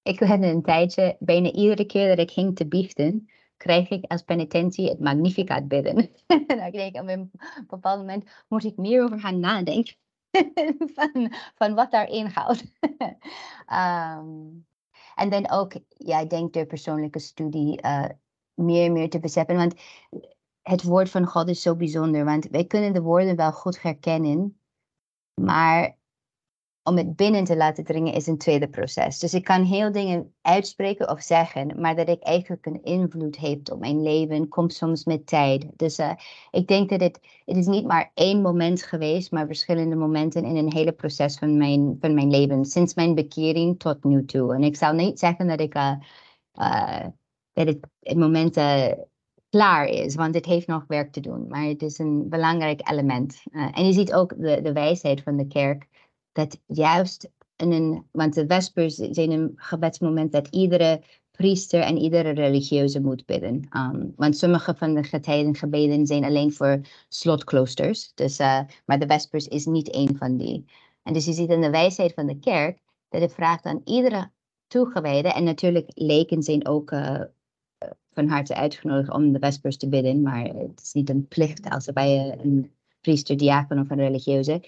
ik 0.02 0.20
had 0.20 0.42
een 0.42 0.62
tijdje, 0.62 1.16
bijna 1.18 1.52
iedere 1.52 1.84
keer 1.86 2.08
dat 2.08 2.18
ik 2.18 2.30
ging 2.30 2.56
te 2.56 2.66
biechten, 2.66 3.28
krijg 3.56 3.90
ik 3.90 4.04
als 4.04 4.22
penitentie 4.22 4.88
het 4.88 5.00
Magnificat 5.00 5.68
bidden. 5.68 6.10
dan 6.46 6.70
denk 6.70 6.74
ik 6.74 7.00
op 7.00 7.08
een 7.08 7.30
bepaald 7.66 7.98
moment, 7.98 8.30
moet 8.48 8.64
ik 8.64 8.76
meer 8.76 9.02
over 9.02 9.20
gaan 9.20 9.40
nadenken. 9.40 9.96
van, 10.94 11.32
van 11.54 11.74
wat 11.74 11.90
daarin 11.90 12.26
houdt. 12.26 12.72
um, 13.72 14.66
en 15.22 15.30
dan 15.30 15.50
ook, 15.50 15.72
ja, 15.88 16.20
ik 16.20 16.30
denk 16.30 16.52
de 16.52 16.66
persoonlijke 16.66 17.18
studie 17.18 17.82
uh, 17.82 18.08
meer 18.54 18.84
en 18.84 18.92
meer 18.92 19.10
te 19.10 19.20
beseffen. 19.20 19.56
Want 19.56 19.74
het 20.62 20.82
woord 20.82 21.10
van 21.10 21.26
God 21.26 21.48
is 21.48 21.62
zo 21.62 21.76
bijzonder. 21.76 22.24
Want 22.24 22.48
wij 22.48 22.64
kunnen 22.64 22.92
de 22.92 23.02
woorden 23.02 23.36
wel 23.36 23.52
goed 23.52 23.82
herkennen. 23.82 24.60
Maar 25.34 25.95
om 26.86 26.96
het 26.96 27.16
binnen 27.16 27.44
te 27.44 27.56
laten 27.56 27.84
dringen 27.84 28.12
is 28.12 28.26
een 28.26 28.38
tweede 28.38 28.68
proces. 28.68 29.18
Dus 29.18 29.34
ik 29.34 29.44
kan 29.44 29.64
heel 29.64 29.92
dingen 29.92 30.34
uitspreken 30.42 31.10
of 31.10 31.22
zeggen, 31.22 31.80
maar 31.80 31.96
dat 31.96 32.08
ik 32.08 32.22
eigenlijk 32.22 32.66
een 32.66 32.82
invloed 32.82 33.36
heeft 33.36 33.70
op 33.70 33.80
mijn 33.80 34.02
leven, 34.02 34.48
komt 34.48 34.74
soms 34.74 35.04
met 35.04 35.26
tijd. 35.26 35.66
Dus 35.76 35.98
uh, 35.98 36.12
ik 36.50 36.68
denk 36.68 36.88
dat 36.88 37.00
het, 37.00 37.20
het 37.44 37.56
is 37.56 37.66
niet 37.66 37.86
maar 37.86 38.10
één 38.14 38.42
moment 38.42 38.82
geweest, 38.82 39.30
maar 39.30 39.46
verschillende 39.46 39.96
momenten 39.96 40.44
in 40.44 40.56
een 40.56 40.72
hele 40.72 40.92
proces 40.92 41.38
van 41.38 41.56
mijn, 41.56 41.96
van 42.00 42.14
mijn 42.14 42.30
leven, 42.30 42.64
sinds 42.64 42.94
mijn 42.94 43.14
bekering 43.14 43.78
tot 43.78 44.04
nu 44.04 44.24
toe. 44.24 44.54
En 44.54 44.62
ik 44.62 44.76
zou 44.76 44.96
niet 44.96 45.18
zeggen 45.18 45.46
dat 45.46 45.60
ik 45.60 45.74
uh, 45.74 45.92
uh, 46.54 47.06
dat 47.52 47.66
het, 47.66 47.78
het 48.00 48.16
moment 48.16 48.54
klaar 49.48 49.86
is, 49.86 50.14
want 50.14 50.34
het 50.34 50.46
heeft 50.46 50.66
nog 50.66 50.84
werk 50.86 51.12
te 51.12 51.20
doen. 51.20 51.48
Maar 51.48 51.64
het 51.64 51.82
is 51.82 51.98
een 51.98 52.28
belangrijk 52.28 52.90
element. 52.90 53.42
en 53.50 53.86
je 53.86 53.92
ziet 53.92 54.12
ook 54.14 54.34
de, 54.36 54.60
de 54.62 54.72
wijsheid 54.72 55.22
van 55.22 55.36
de 55.36 55.46
kerk 55.46 55.86
dat 56.36 56.60
juist 56.66 57.30
in 57.56 57.72
een, 57.72 58.06
want 58.10 58.34
de 58.34 58.44
Vespers 58.46 58.94
zijn 58.94 59.30
een 59.30 59.52
gebedsmoment 59.56 60.32
dat 60.32 60.48
iedere 60.48 61.02
priester 61.30 61.80
en 61.80 61.98
iedere 61.98 62.30
religieuze 62.30 63.00
moet 63.00 63.26
bidden. 63.26 63.68
Um, 63.76 64.12
want 64.16 64.36
sommige 64.36 64.74
van 64.74 64.94
de 64.94 65.02
getijdengebeden 65.02 66.06
zijn 66.06 66.24
alleen 66.24 66.52
voor 66.52 66.80
slotkloosters. 67.08 68.12
Dus, 68.14 68.40
uh, 68.40 68.60
maar 68.84 68.98
de 68.98 69.06
Vespers 69.06 69.48
is 69.48 69.66
niet 69.66 69.90
één 69.90 70.16
van 70.16 70.36
die. 70.36 70.64
En 71.02 71.12
dus 71.12 71.24
je 71.24 71.32
ziet 71.32 71.50
in 71.50 71.60
de 71.60 71.70
wijsheid 71.70 72.14
van 72.14 72.26
de 72.26 72.38
kerk 72.38 72.78
dat 73.08 73.20
het 73.20 73.32
vraagt 73.32 73.64
aan 73.64 73.80
iedere 73.84 74.30
toegewijde, 74.66 75.32
en 75.32 75.44
natuurlijk 75.44 75.90
leken 75.94 76.42
zijn 76.42 76.66
ook 76.66 76.90
uh, 76.90 77.20
van 78.12 78.28
harte 78.28 78.54
uitgenodigd 78.54 79.10
om 79.10 79.32
de 79.32 79.38
Vespers 79.38 79.76
te 79.76 79.88
bidden, 79.88 80.22
maar 80.22 80.44
het 80.44 80.80
is 80.82 80.92
niet 80.92 81.10
een 81.10 81.28
plicht 81.28 81.70
als 81.70 81.92
bij 81.92 82.38
een 82.42 82.70
priester, 83.00 83.36
diaken 83.36 83.78
of 83.78 83.90
een 83.90 83.96
religieuze. 83.96 84.62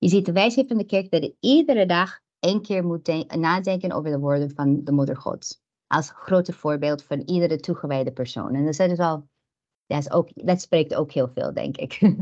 Je 0.00 0.08
ziet 0.08 0.26
de 0.26 0.32
wijsheid 0.32 0.68
van 0.68 0.76
de 0.76 0.84
kerk 0.84 1.10
dat 1.10 1.22
je 1.22 1.36
iedere 1.40 1.86
dag 1.86 2.18
één 2.38 2.62
keer 2.62 2.84
moet 2.84 3.26
nadenken 3.36 3.92
over 3.92 4.10
de 4.10 4.18
woorden 4.18 4.50
van 4.54 4.80
de 4.84 4.92
Moeder 4.92 5.16
Gods. 5.16 5.60
Als 5.86 6.10
grote 6.14 6.52
voorbeeld 6.52 7.02
van 7.02 7.20
iedere 7.20 7.56
toegewijde 7.56 8.12
persoon. 8.12 8.54
En 8.54 8.64
dat, 8.64 8.78
is 8.78 8.96
wel, 8.96 9.28
dat, 9.86 9.98
is 9.98 10.10
ook, 10.10 10.28
dat 10.34 10.60
spreekt 10.60 10.94
ook 10.94 11.12
heel 11.12 11.28
veel, 11.34 11.54
denk 11.54 11.76
ik. 11.76 11.98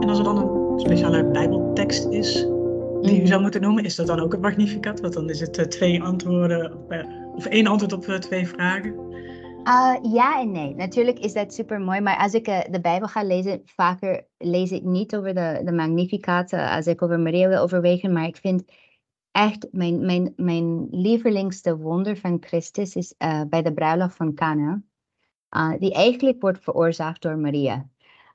En 0.00 0.10
als 0.10 0.18
er 0.18 0.24
dan 0.24 0.36
een 0.36 0.80
speciale 0.80 1.30
Bijbeltekst 1.30 2.06
is 2.06 2.32
die 3.00 3.16
u 3.16 3.18
mhm. 3.18 3.26
zou 3.26 3.42
moeten 3.42 3.60
noemen, 3.60 3.84
is 3.84 3.94
dat 3.94 4.06
dan 4.06 4.20
ook 4.20 4.32
het 4.32 4.40
Magnificat? 4.40 5.00
Want 5.00 5.14
dan 5.14 5.30
is 5.30 5.40
het 5.40 5.58
eh, 5.58 5.64
twee 5.64 6.02
antwoorden, 6.02 6.72
eh, 6.88 7.06
of 7.34 7.46
één 7.46 7.66
antwoord 7.66 7.92
op 7.92 8.06
eh, 8.06 8.18
twee 8.18 8.48
vragen. 8.48 8.94
Uh, 9.68 9.94
ja 10.12 10.40
en 10.40 10.50
nee. 10.50 10.74
Natuurlijk 10.74 11.18
is 11.18 11.32
dat 11.32 11.54
super 11.54 11.80
mooi, 11.80 12.00
maar 12.00 12.18
als 12.18 12.32
ik 12.32 12.48
uh, 12.48 12.60
de 12.70 12.80
Bijbel 12.80 13.08
ga 13.08 13.22
lezen, 13.22 13.62
vaker 13.64 14.26
lees 14.38 14.70
ik 14.70 14.82
niet 14.82 15.16
over 15.16 15.34
de, 15.34 15.60
de 15.64 15.72
Magnificat 15.72 16.52
als 16.52 16.86
ik 16.86 17.02
over 17.02 17.20
Maria 17.20 17.48
wil 17.48 17.60
overwegen, 17.60 18.12
maar 18.12 18.26
ik 18.26 18.36
vind 18.36 18.64
echt 19.30 19.66
mijn, 19.70 20.04
mijn, 20.04 20.32
mijn 20.36 20.88
lievelingste 20.90 21.76
wonder 21.76 22.16
van 22.16 22.36
Christus 22.40 22.94
is 22.94 23.14
uh, 23.18 23.42
bij 23.48 23.62
de 23.62 23.74
bruiloft 23.74 24.16
van 24.16 24.34
Cana, 24.34 24.82
die 25.78 25.92
eigenlijk 25.92 26.40
wordt 26.40 26.62
veroorzaakt 26.62 27.22
door 27.22 27.38
Maria. 27.38 27.74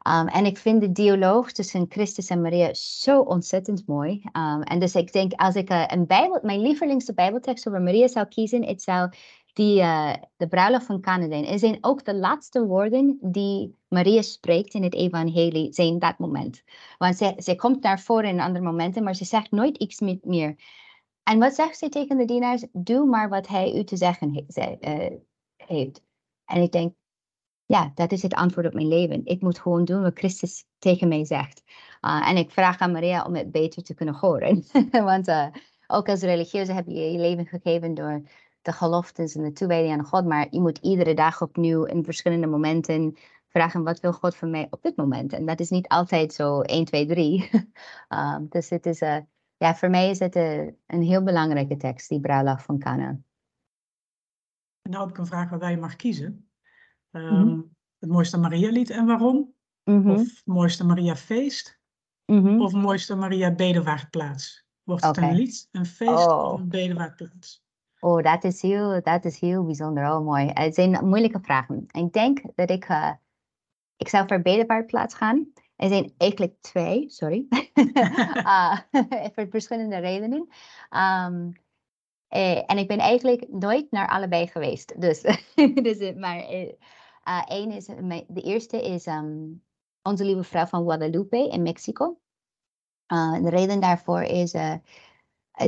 Um, 0.07 0.27
en 0.27 0.45
ik 0.45 0.57
vind 0.57 0.81
de 0.81 0.91
dialoog 0.91 1.51
tussen 1.51 1.85
Christus 1.89 2.29
en 2.29 2.41
Maria 2.41 2.73
zo 2.73 3.19
ontzettend 3.21 3.87
mooi. 3.87 4.21
Um, 4.37 4.61
en 4.61 4.79
dus 4.79 4.95
ik 4.95 5.13
denk, 5.13 5.33
als 5.33 5.55
ik 5.55 5.69
een 5.69 6.07
Bijbel, 6.07 6.39
mijn 6.41 6.61
lievelingste 6.61 7.13
Bijbeltekst 7.13 7.67
over 7.67 7.81
Maria 7.81 8.07
zou 8.07 8.25
kiezen, 8.25 8.65
het 8.65 8.81
zou 8.81 9.09
die, 9.53 9.79
uh, 9.79 10.13
de 10.37 10.47
bruiloft 10.47 10.85
van 10.85 11.01
Cana 11.01 11.27
zijn. 11.27 11.45
En 11.45 11.59
zijn 11.59 11.77
ook 11.81 12.05
de 12.05 12.15
laatste 12.15 12.65
woorden 12.65 13.17
die 13.21 13.77
Maria 13.87 14.21
spreekt 14.21 14.73
in 14.73 14.83
het 14.83 14.93
evangelie, 14.93 15.73
zijn 15.73 15.99
dat 15.99 16.17
moment. 16.17 16.63
Want 16.97 17.15
zij 17.37 17.55
komt 17.55 17.83
naar 17.83 17.99
voren 17.99 18.29
in 18.29 18.39
andere 18.39 18.65
momenten, 18.65 19.03
maar 19.03 19.15
ze 19.15 19.25
zegt 19.25 19.51
nooit 19.51 19.77
iets 19.77 19.99
meer. 20.23 20.55
En 21.23 21.39
wat 21.39 21.53
zegt 21.53 21.77
ze 21.77 21.89
tegen 21.89 22.17
de 22.17 22.25
dienaars? 22.25 22.65
Doe 22.71 23.05
maar 23.05 23.29
wat 23.29 23.47
hij 23.47 23.77
u 23.77 23.83
te 23.83 23.97
zeggen 23.97 24.45
he, 24.47 24.77
uh, 24.79 25.17
heeft. 25.57 26.03
En 26.45 26.61
ik 26.61 26.71
denk, 26.71 26.93
ja, 27.65 27.91
dat 27.95 28.11
is 28.11 28.21
het 28.21 28.33
antwoord 28.33 28.67
op 28.67 28.73
mijn 28.73 28.87
leven. 28.87 29.25
Ik 29.25 29.41
moet 29.41 29.59
gewoon 29.59 29.85
doen 29.85 30.01
wat 30.01 30.17
Christus 30.17 30.65
tegen 30.79 31.07
mij 31.07 31.25
zegt. 31.25 31.63
Uh, 32.01 32.29
en 32.29 32.37
ik 32.37 32.51
vraag 32.51 32.79
aan 32.79 32.91
Maria 32.91 33.25
om 33.25 33.35
het 33.35 33.51
beter 33.51 33.83
te 33.83 33.93
kunnen 33.93 34.15
horen. 34.15 34.63
Want 34.91 35.27
uh, 35.27 35.47
ook 35.87 36.09
als 36.09 36.21
religieuze 36.21 36.73
heb 36.73 36.87
je 36.87 37.11
je 37.11 37.19
leven 37.19 37.45
gegeven 37.45 37.93
door 37.93 38.21
de 38.61 38.71
geloftes 38.71 39.35
en 39.35 39.43
de 39.43 39.51
toewijding 39.51 39.93
aan 39.93 40.05
God. 40.05 40.25
Maar 40.25 40.47
je 40.49 40.61
moet 40.61 40.77
iedere 40.77 41.13
dag 41.13 41.41
opnieuw 41.41 41.83
in 41.83 42.03
verschillende 42.03 42.47
momenten 42.47 43.15
vragen: 43.47 43.83
wat 43.83 43.99
wil 43.99 44.13
God 44.13 44.35
van 44.35 44.49
mij 44.49 44.67
op 44.69 44.81
dit 44.81 44.95
moment? 44.95 45.33
En 45.33 45.45
dat 45.45 45.59
is 45.59 45.69
niet 45.69 45.87
altijd 45.87 46.33
zo 46.33 46.61
1, 46.61 46.85
2, 46.85 47.05
3. 47.05 47.49
um, 48.09 48.47
dus 48.49 48.69
het 48.69 48.85
is, 48.85 49.01
uh, 49.01 49.17
ja, 49.57 49.75
voor 49.75 49.89
mij 49.89 50.09
is 50.09 50.19
het 50.19 50.35
een 50.35 51.01
heel 51.01 51.23
belangrijke 51.23 51.77
tekst, 51.77 52.09
die 52.09 52.19
bruiloft 52.19 52.63
van 52.63 52.79
Cana. 52.79 53.19
Nou 54.81 55.01
heb 55.01 55.09
ik 55.09 55.17
een 55.17 55.25
vraag 55.25 55.49
waarbij 55.49 55.71
je 55.71 55.77
mag 55.77 55.95
kiezen. 55.95 56.49
Um, 57.11 57.21
mm 57.21 57.29
-hmm. 57.29 57.75
Het 57.99 58.09
mooiste 58.09 58.37
Maria-lied 58.37 58.89
en 58.89 59.05
waarom? 59.05 59.53
Mm 59.83 60.01
-hmm. 60.01 60.11
Of 60.11 60.19
het 60.19 60.41
mooiste 60.45 60.85
Maria-feest? 60.85 61.79
Mm 62.25 62.45
-hmm. 62.45 62.61
Of 62.61 62.73
het 62.73 62.81
mooiste 62.81 63.15
Maria-bedevaartplaats? 63.15 64.67
Wordt 64.83 65.03
het 65.03 65.17
een 65.17 65.35
lied, 65.35 65.67
een 65.71 65.85
feest 65.85 66.27
Oh. 66.27 66.53
of 66.53 66.59
een 66.59 66.69
bedevaartplaats? 66.69 67.63
Oh, 67.99 68.23
dat 68.23 68.43
is 68.43 68.61
heel, 68.61 69.01
dat 69.03 69.25
is 69.25 69.39
heel 69.39 69.65
bijzonder. 69.65 70.11
Oh, 70.11 70.25
mooi. 70.25 70.49
Het 70.53 70.75
zijn 70.75 71.07
moeilijke 71.07 71.39
vragen. 71.41 71.85
Ik 71.91 72.13
denk 72.13 72.41
dat 72.55 72.69
ik, 72.69 72.89
uh, 72.89 73.11
ik 73.97 74.07
zou 74.07 74.27
voor 74.27 74.41
bedevaartplaats 74.41 75.15
gaan. 75.15 75.51
Er 75.75 75.89
zijn 75.89 76.13
eigenlijk 76.17 76.61
twee, 76.61 77.09
sorry. 77.09 77.45
uh, 78.35 78.77
voor 79.33 79.47
verschillende 79.49 79.97
redenen. 79.97 80.47
Um, 80.89 81.53
eh, 82.27 82.71
en 82.71 82.77
ik 82.77 82.87
ben 82.87 82.99
eigenlijk 82.99 83.47
nooit 83.49 83.91
naar 83.91 84.07
allebei 84.07 84.47
geweest. 84.47 85.01
Dus, 85.01 85.21
dus 85.87 86.13
maar 86.15 86.51
uh, 86.51 86.71
één 87.45 87.71
is, 87.71 87.85
de 88.27 88.41
eerste 88.41 88.81
is 88.81 89.05
um, 89.05 89.63
Onze 90.01 90.23
Lieve 90.23 90.43
Vrouw 90.43 90.65
van 90.65 90.83
Guadalupe 90.83 91.49
in 91.49 91.61
Mexico. 91.61 92.19
Uh, 93.07 93.43
de 93.43 93.49
reden 93.49 93.79
daarvoor 93.79 94.21
is, 94.21 94.53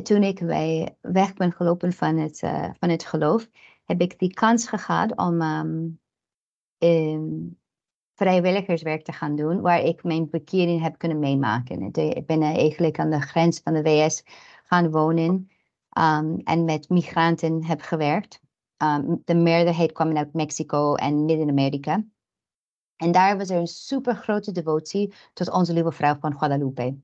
toen 0.04 0.24
ik 0.24 0.40
weg 1.02 1.34
ben 1.34 1.52
gelopen 1.52 1.94
van 1.94 2.18
het, 2.18 2.42
uh, 2.42 2.70
van 2.80 2.90
het 2.90 3.06
geloof, 3.06 3.48
heb 3.86 4.02
ik 4.02 4.20
die 4.20 4.34
kans 4.34 4.68
gehad 4.68 5.18
om 5.18 5.42
um, 5.42 6.00
vrijwilligerswerk 8.14 9.04
te 9.04 9.12
gaan 9.12 9.36
doen, 9.36 9.62
waar 9.62 9.82
ik 9.82 10.04
mijn 10.04 10.30
bekering 10.30 10.82
heb 10.82 10.98
kunnen 10.98 11.20
meemaken. 11.20 11.92
Ik 11.94 12.26
ben 12.26 12.42
eigenlijk 12.42 13.00
aan 13.00 13.10
de 13.10 13.22
grens 13.22 13.60
van 13.64 13.74
de 13.74 13.84
VS 13.84 14.24
gaan 14.64 14.92
wonen 14.92 15.50
um, 15.98 16.40
en 16.44 16.66
met 16.66 16.90
migranten 16.90 17.66
heb 17.66 17.82
gewerkt. 17.82 18.42
Um, 18.78 19.22
de 19.26 19.36
meerderheid 19.36 19.92
kwam 19.92 20.18
uit 20.18 20.34
Mexico 20.34 20.96
en 20.96 21.26
Midden-Amerika. 21.26 22.04
En 22.96 23.12
daar 23.12 23.38
was 23.38 23.50
er 23.50 23.60
een 23.60 23.68
super 23.68 24.16
grote 24.16 24.52
devotie 24.52 25.14
tot 25.34 25.52
onze 25.52 25.74
lieve 25.74 25.92
vrouw 25.92 26.18
van 26.20 26.38
Guadalupe. 26.38 26.98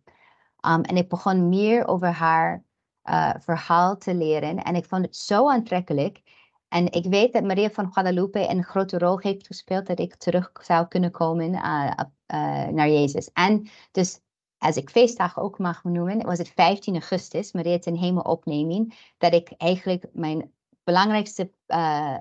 En 0.62 0.95
ik 0.95 1.10
begon 1.10 1.50
meer 1.50 1.88
over 1.88 2.08
haar 2.08 2.63
uh, 3.10 3.34
verhaal 3.39 3.98
te 3.98 4.15
leren. 4.15 4.63
En 4.63 4.76
ik 4.76 4.86
vond 4.86 5.06
het 5.06 5.15
zo 5.15 5.50
aantrekkelijk. 5.50 6.22
En 6.67 6.91
ik 6.91 7.06
weet 7.06 7.34
dat 7.34 7.43
Maria 7.43 7.70
van 7.70 7.93
Guadalupe 7.93 8.50
een 8.50 8.63
grote 8.63 8.98
rol 8.98 9.20
heeft 9.20 9.48
gespeeld 9.48 9.86
dat 9.86 10.00
ik 10.00 10.15
terug 10.15 10.52
zou 10.62 10.88
kunnen 10.88 11.12
komen 11.12 11.54
uh, 11.54 11.91
uh, 12.34 12.67
naar 12.67 12.89
Jezus. 12.89 13.32
En 13.32 13.70
dus, 13.91 14.20
als 14.58 14.76
ik 14.76 14.89
feestdag 14.89 15.39
ook 15.39 15.60
mag 15.60 15.84
noemen, 15.84 16.26
was 16.26 16.38
het 16.38 16.52
15 16.56 16.93
augustus, 16.93 17.52
Maria 17.52 17.80
ten 17.80 17.96
hemelopneming, 17.96 19.12
dat 19.17 19.34
ik 19.34 19.52
eigenlijk 19.58 20.06
mijn 20.13 20.52
belangrijkste 20.84 21.52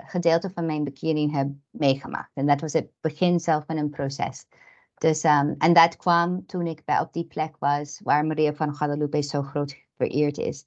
gedeelte 0.07 0.51
van 0.55 0.67
mijn 0.67 0.85
bekering 0.85 1.33
heb 1.33 1.49
meegemaakt. 1.71 2.31
En 2.35 2.47
dat 2.47 2.61
was 2.61 2.73
het 2.73 2.91
begin 3.01 3.41
zelf 3.41 3.65
van 3.67 3.77
een 3.77 3.91
proces. 3.91 4.47
Dus, 4.99 5.25
um, 5.25 5.55
en 5.59 5.73
dat 5.73 5.97
kwam 5.97 6.47
toen 6.47 6.67
ik 6.67 6.85
bij, 6.85 7.01
op 7.01 7.13
die 7.13 7.27
plek 7.27 7.57
was 7.59 8.01
waar 8.05 8.27
Maria 8.27 8.55
van 8.55 8.75
Guadalupe 8.75 9.23
zo 9.23 9.43
groot 9.43 9.86
vereerd 9.97 10.39
is. 10.39 10.67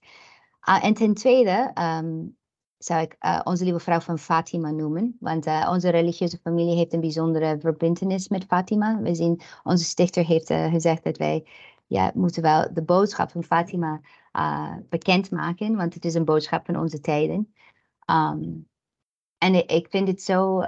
Uh, 0.69 0.83
en 0.83 0.93
ten 0.93 1.13
tweede 1.13 1.71
um, 1.81 2.37
zou 2.77 3.01
ik 3.01 3.15
uh, 3.19 3.39
onze 3.43 3.63
lieve 3.63 3.79
vrouw 3.79 3.99
van 3.99 4.19
Fatima 4.19 4.71
noemen. 4.71 5.17
Want 5.19 5.47
uh, 5.47 5.69
onze 5.71 5.89
religieuze 5.89 6.37
familie 6.37 6.75
heeft 6.75 6.93
een 6.93 6.99
bijzondere 6.99 7.57
verbindenis 7.59 8.27
met 8.27 8.45
Fatima. 8.45 8.99
We 9.01 9.15
zien, 9.15 9.41
onze 9.63 9.83
stichter 9.83 10.25
heeft 10.25 10.49
uh, 10.49 10.71
gezegd 10.71 11.03
dat 11.03 11.17
wij 11.17 11.45
ja, 11.87 12.11
moeten 12.13 12.41
wel 12.41 12.73
de 12.73 12.83
boodschap 12.83 13.31
van 13.31 13.43
Fatima 13.43 14.01
bekendmaken. 14.89 15.75
Want 15.75 15.93
het 15.93 16.05
is 16.05 16.13
een 16.13 16.25
boodschap 16.25 16.65
van 16.65 16.79
onze 16.79 16.99
tijden. 16.99 17.53
Um, 18.11 18.67
en 19.37 19.67
ik 19.67 19.87
vind 19.89 20.07
het 20.07 20.21
zo 20.21 20.61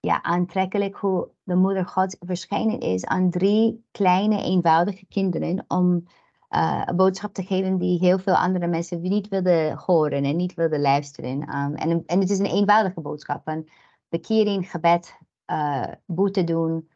ja, 0.00 0.22
aantrekkelijk 0.22 0.96
hoe 0.96 1.28
de 1.42 1.54
moeder 1.54 1.86
God 1.86 2.16
verschijnen 2.20 2.80
is 2.80 3.04
aan 3.04 3.30
drie 3.30 3.84
kleine, 3.90 4.42
eenvoudige 4.42 5.06
kinderen 5.06 5.64
om 5.68 6.06
uh, 6.54 6.82
een 6.84 6.96
boodschap 6.96 7.32
te 7.32 7.42
geven 7.42 7.78
die 7.78 7.98
heel 7.98 8.18
veel 8.18 8.34
andere 8.34 8.66
mensen 8.66 9.00
niet 9.00 9.28
wilden 9.28 9.76
horen 9.76 10.24
en 10.24 10.36
niet 10.36 10.54
wilden 10.54 10.80
luisteren. 10.80 11.56
Um, 11.56 11.74
en, 11.74 12.02
en 12.06 12.20
het 12.20 12.30
is 12.30 12.38
een 12.38 12.46
eenvoudige 12.46 13.00
boodschap 13.00 13.42
van 13.44 13.68
bekering, 14.08 14.70
gebed, 14.70 15.16
uh, 15.46 15.84
boete 16.06 16.44
doen. 16.44 16.90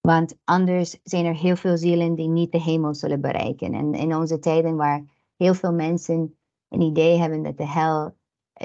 Want 0.00 0.36
anders 0.44 0.98
zijn 1.02 1.24
er 1.24 1.36
heel 1.36 1.56
veel 1.56 1.76
zielen 1.76 2.14
die 2.14 2.28
niet 2.28 2.52
de 2.52 2.62
hemel 2.62 2.94
zullen 2.94 3.20
bereiken. 3.20 3.74
En 3.74 3.94
in 3.94 4.16
onze 4.16 4.38
tijden 4.38 4.76
waar 4.76 5.04
heel 5.36 5.54
veel 5.54 5.72
mensen 5.72 6.36
een 6.68 6.80
idee 6.80 7.18
hebben 7.18 7.42
dat 7.42 7.56
de 7.56 7.66
hel 7.66 8.16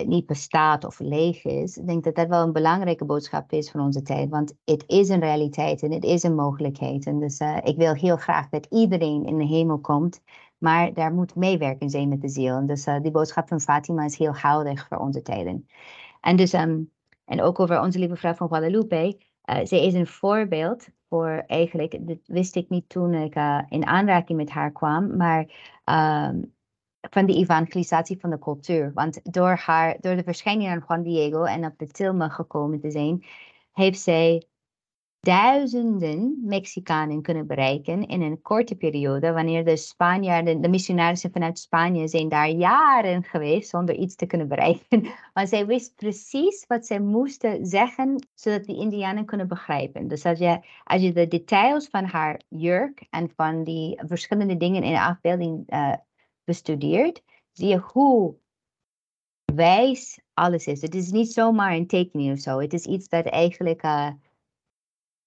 niet 0.06 0.26
bestaat 0.26 0.86
of 0.86 1.00
leeg 1.00 1.46
is. 1.46 1.78
Ik 1.78 1.88
denk 1.88 2.04
dat 2.04 2.16
dat 2.16 2.28
wel 2.28 2.44
een 2.44 2.52
belangrijke 2.52 3.06
boodschap 3.06 3.52
is 3.52 3.72
van 3.72 3.82
onze 3.82 4.02
tijd. 4.02 4.30
Want 4.30 4.54
het 4.66 4.84
is 4.88 5.10
een 5.10 5.20
realiteit 5.20 5.84
en 5.84 5.92
het 5.92 6.04
is 6.04 6.24
een 6.24 6.36
mogelijkheid. 6.36 7.06
En 7.06 7.20
dus 7.20 7.40
uh, 7.40 7.58
ik 7.64 7.78
wil 7.78 7.94
heel 7.94 8.18
graag 8.18 8.50
dat 8.50 8.66
iedereen 8.70 9.26
in 9.26 9.38
de 9.38 9.46
hemel 9.46 9.80
komt. 9.80 10.22
Maar 10.58 10.94
daar 10.94 11.14
moet 11.14 11.36
meewerken 11.36 11.90
zijn 11.90 12.10
met 12.10 12.22
de 12.22 12.30
ziel. 12.30 12.56
En 12.56 12.66
dus 12.66 12.88
uh, 12.88 13.02
die 13.02 13.12
boodschap 13.12 13.48
van 13.48 13.62
Fatima 13.62 14.06
is 14.06 14.18
heel 14.18 14.34
geldig 14.34 14.88
voor 14.88 14.98
onze 14.98 15.22
tijden. 15.22 15.68
En 16.22 16.36
dus, 16.36 16.54
um, 16.54 16.92
en 17.26 17.42
ook 17.42 17.60
over 17.60 17.82
onze 17.82 18.00
lieve 18.00 18.16
vrouw 18.16 18.34
van 18.34 18.48
Guadalupe. 18.48 19.18
Uh, 19.46 19.60
zij 19.64 19.86
is 19.86 19.94
een 19.94 20.08
voorbeeld 20.08 20.88
voor 21.10 21.44
eigenlijk, 21.48 22.08
dat 22.08 22.18
wist 22.26 22.56
ik 22.56 22.70
niet 22.70 22.90
toen 22.90 23.14
ik 23.14 23.36
in 23.70 23.86
aanraking 23.86 24.38
met 24.38 24.50
haar 24.50 24.72
kwam. 24.72 25.18
Maar 25.18 25.40
um, 26.30 26.54
van 27.10 27.26
de 27.26 27.34
evangelisatie 27.34 28.20
van 28.20 28.30
de 28.30 28.40
cultuur. 28.40 28.92
Want 28.94 29.34
door, 29.34 29.56
haar, 29.56 29.98
door 30.00 30.16
de 30.16 30.24
verschijning 30.24 30.70
aan 30.70 30.84
Juan 30.88 31.04
Diego 31.04 31.44
en 31.44 31.66
op 31.66 31.74
de 31.78 31.88
Tilma 31.88 32.30
gekomen 32.30 32.80
te 32.80 32.92
zijn, 32.92 33.26
heeft 33.72 34.00
zij 34.00 34.46
duizenden 35.22 36.40
Mexicanen 36.44 37.22
kunnen 37.22 37.48
bereiken 37.48 38.08
in 38.08 38.22
een 38.22 38.42
korte 38.42 38.76
periode, 38.76 39.32
wanneer 39.32 39.66
de 39.66 39.78
Spanjaarden, 39.78 40.62
de 40.62 40.70
missionarissen 40.70 41.32
vanuit 41.32 41.60
Spanje 41.60 42.08
zijn 42.08 42.30
daar 42.30 42.50
jaren 42.50 43.24
geweest 43.24 43.70
zonder 43.70 43.96
iets 43.96 44.16
te 44.16 44.26
kunnen 44.26 44.48
bereiken. 44.48 45.08
Maar 45.34 45.48
zij 45.48 45.66
wist 45.66 45.96
precies 45.96 46.66
wat 46.68 46.86
zij 46.86 47.00
moesten 47.00 47.66
zeggen, 47.66 48.28
zodat 48.34 48.66
die 48.66 48.80
Indianen 48.80 49.26
kunnen 49.26 49.48
begrijpen. 49.48 50.08
Dus 50.08 50.26
als 50.26 50.40
je, 50.40 50.60
als 50.84 51.02
je 51.02 51.12
de 51.12 51.28
details 51.28 51.88
van 51.88 52.06
haar 52.06 52.42
jurk 52.48 53.06
en 53.10 53.32
van 53.36 53.64
die 53.64 54.00
verschillende 54.06 54.58
dingen 54.58 54.84
in 54.84 54.94
de 54.94 55.02
afbeelding 55.02 55.74
uh, 55.74 55.94
bestudeert, 56.44 57.24
zie 57.52 57.68
je 57.68 57.78
hoe 57.78 58.36
wijs 59.46 60.20
alles 60.34 60.68
is. 60.68 60.82
Het 60.82 60.96
is 60.96 61.12
niet 61.12 61.34
zomaar 61.34 61.74
een 61.74 61.88
tekening 61.88 62.32
of 62.34 62.40
zo. 62.40 62.60
Het 62.60 62.74
is 62.74 62.86
iets 62.86 63.08
dat 63.08 63.26
eigenlijk 63.26 63.84
uh, 63.84 64.10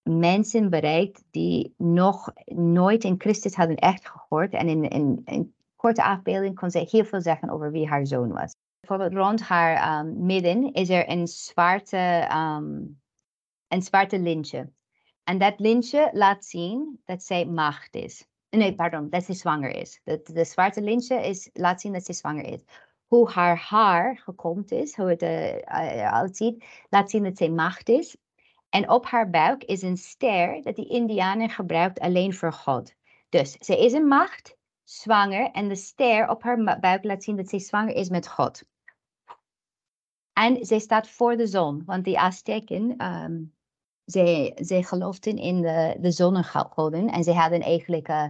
mensen 0.03 0.71
bereikt 0.71 1.25
die 1.31 1.75
nog 1.77 2.33
nooit 2.45 3.05
in 3.05 3.15
Christus 3.19 3.55
hadden 3.55 3.77
echt 3.77 4.09
gehoord. 4.09 4.53
En 4.53 4.69
in 4.69 5.23
een 5.25 5.55
korte 5.77 6.05
afbeelding 6.05 6.55
kon 6.55 6.71
zij 6.71 6.87
heel 6.91 7.05
veel 7.05 7.21
zeggen 7.21 7.51
over 7.51 7.71
wie 7.71 7.89
haar 7.89 8.07
zoon 8.07 8.33
was. 8.33 8.55
Bijvoorbeeld 8.81 9.25
rond 9.25 9.41
haar 9.41 9.99
um, 9.99 10.27
midden 10.27 10.73
is 10.73 10.89
er 10.89 11.11
een 11.11 11.27
zwarte, 11.27 12.29
um, 12.33 13.01
een 13.69 13.83
zwarte 13.83 14.19
lintje. 14.19 14.73
En 15.23 15.39
dat 15.39 15.61
lintje 15.61 16.11
laat 16.13 16.45
zien 16.45 17.01
dat 17.05 17.23
zij 17.23 17.47
macht 17.47 17.95
is. 17.95 18.27
Nee, 18.57 18.75
pardon, 18.75 19.11
dat 19.11 19.25
ze 19.25 19.33
zwanger 19.33 19.71
is. 19.71 20.01
De, 20.05 20.21
de 20.33 20.45
zwarte 20.45 20.83
lintje 20.83 21.27
is, 21.27 21.51
laat 21.53 21.81
zien 21.81 21.93
dat 21.93 22.05
ze 22.05 22.13
zwanger 22.13 22.45
is. 22.45 22.65
Hoe 23.07 23.31
haar 23.31 23.59
haar 23.59 24.19
gekomd 24.19 24.73
is, 24.73 24.97
hoe 24.97 25.09
het 25.09 25.23
uh, 25.23 26.13
uitziet, 26.13 26.65
laat 26.89 27.11
zien 27.11 27.23
dat 27.25 27.37
ze 27.37 27.51
macht 27.51 27.89
is. 27.89 28.17
En 28.69 28.91
op 28.91 29.07
haar 29.07 29.31
buik 29.31 29.65
is 29.65 29.83
een 29.83 29.97
ster 29.97 30.63
dat 30.63 30.77
die 30.77 30.89
Indianen 30.89 31.51
gebruikt 31.51 32.01
alleen 32.01 32.35
voor 32.35 32.53
God. 32.53 32.95
Dus 33.29 33.53
ze 33.53 33.79
is 33.79 33.93
een 33.93 34.07
macht, 34.07 34.57
zwanger, 34.83 35.51
en 35.51 35.69
de 35.69 35.77
ster 35.77 36.29
op 36.29 36.43
haar 36.43 36.81
buik 36.81 37.05
laat 37.05 37.25
zien 37.25 37.37
dat 37.37 37.49
ze 37.49 37.59
zwanger 37.59 37.95
is 37.95 38.09
met 38.09 38.29
God. 38.29 38.63
En 40.33 40.65
zij 40.65 40.79
staat 40.79 41.09
voor 41.09 41.37
de 41.37 41.47
zon, 41.47 41.83
want 41.87 42.05
die 42.05 42.19
Azteken, 42.19 43.05
um, 43.05 43.55
zij, 44.05 44.53
zij 44.61 44.83
geloofden 44.83 45.37
in 45.37 45.63
de, 45.63 45.97
de 46.01 46.11
zonnegoden. 46.11 47.09
En 47.09 47.25
zij 47.25 47.35
hadden 47.35 47.61
eigenlijk 47.61 48.09
uh, 48.09 48.25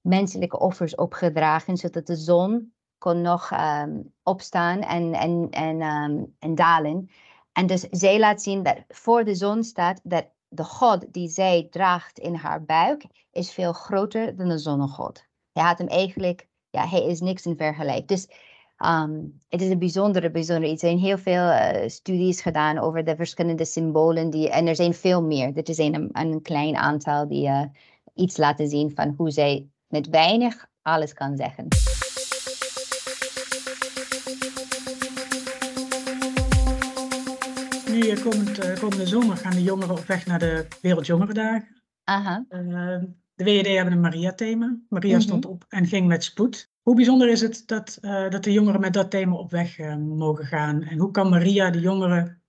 menselijke 0.00 0.58
offers 0.58 0.94
opgedragen, 0.94 1.76
zodat 1.76 2.06
de 2.06 2.16
zon 2.16 2.72
kon 2.98 3.20
nog 3.20 3.50
um, 3.52 4.12
opstaan 4.22 4.80
en, 4.80 5.12
en, 5.12 5.46
en, 5.50 5.82
um, 5.82 6.36
en 6.38 6.54
dalen. 6.54 7.10
En 7.52 7.66
dus 7.66 7.80
zij 7.90 8.18
laat 8.18 8.42
zien 8.42 8.62
dat 8.62 8.76
voor 8.88 9.24
de 9.24 9.34
zon 9.34 9.64
staat 9.64 10.00
dat 10.02 10.26
de 10.48 10.64
God 10.64 11.12
die 11.12 11.28
zij 11.28 11.66
draagt 11.70 12.18
in 12.18 12.34
haar 12.34 12.64
buik 12.64 13.06
is 13.32 13.52
veel 13.52 13.72
groter 13.72 14.36
dan 14.36 14.48
de 14.48 14.58
zonnegod. 14.58 15.26
Hij 15.52 15.62
had 15.62 15.78
hem 15.78 15.86
eigenlijk, 15.86 16.48
ja, 16.70 16.86
hij 16.86 17.06
is 17.06 17.20
niks 17.20 17.46
in 17.46 17.56
vergelijking. 17.56 18.06
Dus 18.06 18.28
um, 18.86 19.40
het 19.48 19.60
is 19.60 19.70
een 19.70 19.78
bijzondere, 19.78 20.30
bijzondere 20.30 20.72
iets. 20.72 20.82
Er 20.82 20.88
zijn 20.88 21.00
heel 21.00 21.18
veel 21.18 21.44
uh, 21.44 21.88
studies 21.88 22.40
gedaan 22.40 22.78
over 22.78 23.04
de 23.04 23.16
verschillende 23.16 23.64
symbolen. 23.64 24.30
Die, 24.30 24.50
en 24.50 24.66
er 24.66 24.76
zijn 24.76 24.94
veel 24.94 25.22
meer. 25.22 25.54
Dit 25.54 25.68
is 25.68 25.78
een, 25.78 26.08
een 26.12 26.42
klein 26.42 26.76
aantal 26.76 27.28
die 27.28 27.48
uh, 27.48 27.64
iets 28.14 28.36
laten 28.36 28.68
zien 28.68 28.90
van 28.94 29.14
hoe 29.16 29.30
zij 29.30 29.68
met 29.88 30.08
weinig 30.08 30.66
alles 30.82 31.12
kan 31.12 31.36
zeggen. 31.36 31.68
Nu 37.90 38.14
komend, 38.14 38.64
uh, 38.64 38.74
komende 38.74 39.06
zomer 39.06 39.36
gaan 39.36 39.52
de 39.52 39.62
jongeren 39.62 39.98
op 39.98 40.04
weg 40.04 40.26
naar 40.26 40.38
de 40.38 40.66
Wereldjongerendagen. 40.82 41.82
Aha. 42.04 42.44
de 42.48 43.44
WED 43.44 43.66
hebben 43.66 43.92
een 43.92 44.00
Maria-thema. 44.00 44.78
Maria 44.88 45.16
mhm. 45.16 45.20
stond 45.20 45.46
op 45.46 45.64
en 45.68 45.86
ging 45.86 46.06
met 46.06 46.24
spoed. 46.24 46.69
Hoe 46.82 46.94
bijzonder 46.94 47.28
is 47.28 47.40
het 47.40 47.62
dat, 47.66 47.98
uh, 48.00 48.28
dat 48.28 48.44
de 48.44 48.52
jongeren 48.52 48.80
met 48.80 48.92
dat 48.92 49.10
thema 49.10 49.36
op 49.36 49.50
weg 49.50 49.78
uh, 49.78 49.96
mogen 49.96 50.44
gaan? 50.44 50.82
En 50.82 50.98
hoe 50.98 51.10
kan 51.10 51.28
Maria 51.28 51.70
de 51.70 51.80
jongeren 51.80 52.42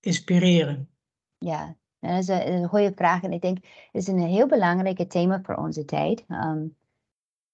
inspireren? 0.00 0.90
Ja, 1.38 1.76
dat 1.98 2.18
is 2.18 2.28
een, 2.28 2.52
een 2.52 2.68
goede 2.68 2.92
vraag. 2.94 3.22
En 3.22 3.32
ik 3.32 3.40
denk, 3.40 3.56
het 3.64 4.02
is 4.02 4.06
een 4.06 4.18
heel 4.18 4.46
belangrijk 4.46 5.10
thema 5.10 5.40
voor 5.42 5.54
onze 5.54 5.84
tijd. 5.84 6.24
Um, 6.28 6.76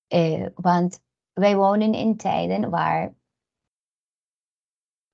eh, 0.07 0.47
want 0.55 1.03
wij 1.33 1.57
wonen 1.57 1.93
in 1.93 2.17
tijden 2.17 2.71
waar 2.71 3.15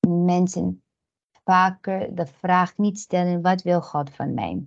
mensen 0.08 0.84
vaker 1.44 2.14
de 2.14 2.26
vraag 2.26 2.76
niet 2.76 2.98
stellen, 2.98 3.42
wat 3.42 3.62
wil 3.62 3.80
God 3.82 4.10
van 4.10 4.34
mij? 4.34 4.66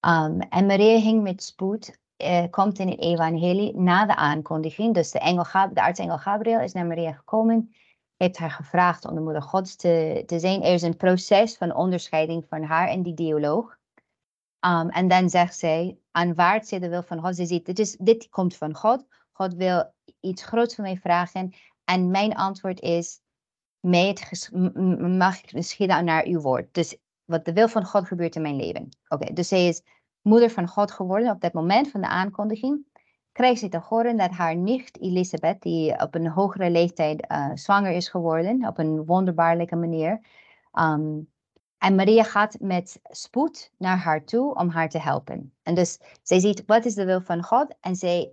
Um, 0.00 0.40
en 0.40 0.66
Maria 0.66 1.00
ging 1.00 1.22
met 1.22 1.42
spoed 1.42 1.98
uh, 2.18 2.44
komt 2.50 2.78
in 2.78 2.88
het 2.88 3.00
evangelie 3.00 3.76
na 3.76 4.06
de 4.06 4.16
aankondiging. 4.16 4.94
Dus 4.94 5.10
de, 5.10 5.18
engel, 5.18 5.44
de 5.72 5.80
aartsengel 5.80 6.18
Gabriel 6.18 6.60
is 6.60 6.72
naar 6.72 6.86
Maria 6.86 7.12
gekomen, 7.12 7.74
heeft 8.16 8.38
haar 8.38 8.50
gevraagd 8.50 9.06
om 9.06 9.14
de 9.14 9.20
moeder 9.20 9.42
gods 9.42 9.76
te, 9.76 10.22
te 10.26 10.38
zijn. 10.38 10.62
Er 10.62 10.72
is 10.72 10.82
een 10.82 10.96
proces 10.96 11.56
van 11.56 11.74
onderscheiding 11.74 12.46
van 12.48 12.62
haar 12.62 12.88
en 12.88 13.02
die 13.02 13.14
dialoog. 13.14 13.76
Um, 14.66 14.88
en 14.88 15.08
dan 15.08 15.30
zegt 15.30 15.56
zij, 15.56 15.98
aanvaardt 16.10 16.68
zij 16.68 16.78
de 16.78 16.88
wil 16.88 17.02
van 17.02 17.20
God. 17.20 17.36
Ze 17.36 17.46
ziet, 17.46 17.66
dit, 17.66 17.78
is, 17.78 17.96
dit 17.96 18.28
komt 18.28 18.56
van 18.56 18.74
God. 18.74 19.06
God 19.32 19.54
wil 19.54 19.92
iets 20.20 20.44
groots 20.44 20.74
van 20.74 20.84
mij 20.84 20.96
vragen. 20.96 21.54
En 21.84 22.10
mijn 22.10 22.34
antwoord 22.34 22.80
is, 22.80 23.20
mag 23.80 25.38
ik 25.42 25.50
geschieden 25.50 26.04
naar 26.04 26.26
uw 26.26 26.40
woord. 26.40 26.74
Dus 26.74 26.96
wat 27.24 27.44
de 27.44 27.52
wil 27.52 27.68
van 27.68 27.84
God 27.84 28.06
gebeurt 28.06 28.36
in 28.36 28.42
mijn 28.42 28.56
leven. 28.56 28.88
Oké, 29.08 29.32
dus 29.32 29.48
zij 29.48 29.68
is 29.68 29.82
moeder 30.28 30.50
van 30.50 30.68
God 30.68 30.90
geworden 30.90 31.30
op 31.30 31.40
dat 31.40 31.52
moment 31.52 31.90
van 31.90 32.00
de 32.00 32.08
aankondiging, 32.08 32.86
kreeg 33.32 33.58
ze 33.58 33.68
te 33.68 33.78
horen 33.78 34.16
dat 34.16 34.30
haar 34.30 34.56
nicht 34.56 35.00
Elisabeth, 35.00 35.62
die 35.62 36.00
op 36.00 36.14
een 36.14 36.28
hogere 36.28 36.70
leeftijd 36.70 37.24
uh, 37.32 37.50
zwanger 37.54 37.92
is 37.92 38.08
geworden, 38.08 38.66
op 38.66 38.78
een 38.78 39.04
wonderbaarlijke 39.04 39.76
manier. 39.76 40.20
Um, 40.72 41.28
en 41.78 41.94
Maria 41.94 42.22
gaat 42.22 42.56
met 42.60 43.00
spoed 43.02 43.72
naar 43.78 43.96
haar 43.96 44.24
toe 44.24 44.54
om 44.54 44.68
haar 44.68 44.88
te 44.88 44.98
helpen. 44.98 45.52
En 45.62 45.74
dus 45.74 46.00
zij 46.22 46.40
ziet, 46.40 46.62
wat 46.66 46.84
is 46.84 46.94
de 46.94 47.04
wil 47.04 47.20
van 47.20 47.42
God? 47.42 47.74
En 47.80 47.96
zij 47.96 48.32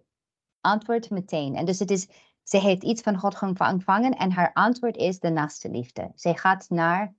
antwoordt 0.61 1.09
meteen. 1.09 1.55
En 1.55 1.65
dus 1.65 1.79
het 1.79 1.91
is, 1.91 2.07
zij 2.43 2.59
heeft 2.59 2.83
iets 2.83 3.01
van 3.01 3.17
God 3.17 3.41
ontvangen 3.41 4.11
en 4.11 4.31
haar 4.31 4.53
antwoord 4.53 4.97
is 4.97 5.19
de 5.19 5.29
naaste 5.29 5.69
liefde. 5.69 6.11
Zij 6.15 6.35
gaat 6.35 6.69
naar 6.69 7.13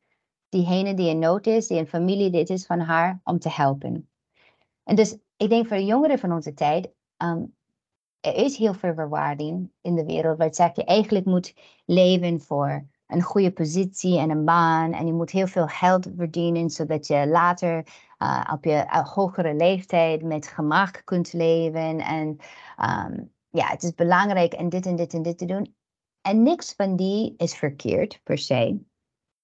diegene 0.49 0.95
die 0.95 1.09
in 1.09 1.19
nood 1.19 1.47
is, 1.47 1.67
die 1.67 1.79
een 1.79 1.87
familie 1.87 2.31
dit 2.31 2.51
is 2.51 2.67
van 2.67 2.81
haar, 2.81 3.21
om 3.25 3.39
te 3.39 3.51
helpen. 3.51 4.09
En 4.87 4.96
dus 4.96 5.16
ik 5.37 5.49
denk 5.49 5.66
voor 5.66 5.77
de 5.77 5.85
jongeren 5.85 6.18
van 6.18 6.33
onze 6.33 6.55
tijd, 6.55 6.92
um, 7.22 7.57
er 8.20 8.35
is 8.35 8.57
heel 8.57 8.75
veel 8.75 8.94
verwaarding 8.94 9.72
in 9.81 9.94
de 9.94 10.05
wereld 10.05 10.37
waar 10.38 10.46
het 10.46 10.57
zegt 10.57 10.77
je 10.77 10.85
eigenlijk 10.85 11.25
moet 11.25 11.55
leven 11.85 12.40
voor 12.40 12.87
een 13.07 13.22
goede 13.22 13.53
positie 13.53 14.18
en 14.18 14.31
een 14.31 14.44
baan 14.44 14.92
en 14.92 15.07
je 15.07 15.12
moet 15.12 15.31
heel 15.31 15.46
veel 15.46 15.66
geld 15.66 16.09
verdienen 16.16 16.70
zodat 16.70 17.07
je 17.07 17.27
later 17.27 17.87
uh, 18.18 18.51
op 18.53 18.64
je 18.64 18.70
uh, 18.70 19.14
hogere 19.14 19.55
leeftijd 19.55 20.22
met 20.22 20.46
gemak 20.46 21.03
kunt 21.05 21.33
leven 21.33 21.99
en 21.99 22.37
um, 22.79 23.33
ja, 23.51 23.66
het 23.66 23.83
is 23.83 23.94
belangrijk 23.94 24.53
en 24.53 24.68
dit 24.68 24.87
en 24.87 24.96
dit 24.96 25.14
en 25.14 25.22
dit 25.22 25.38
te 25.38 25.44
doen. 25.44 25.75
En 26.20 26.42
niks 26.42 26.75
van 26.75 26.96
die 26.96 27.35
is 27.37 27.55
verkeerd 27.55 28.20
per 28.22 28.38
se, 28.38 28.81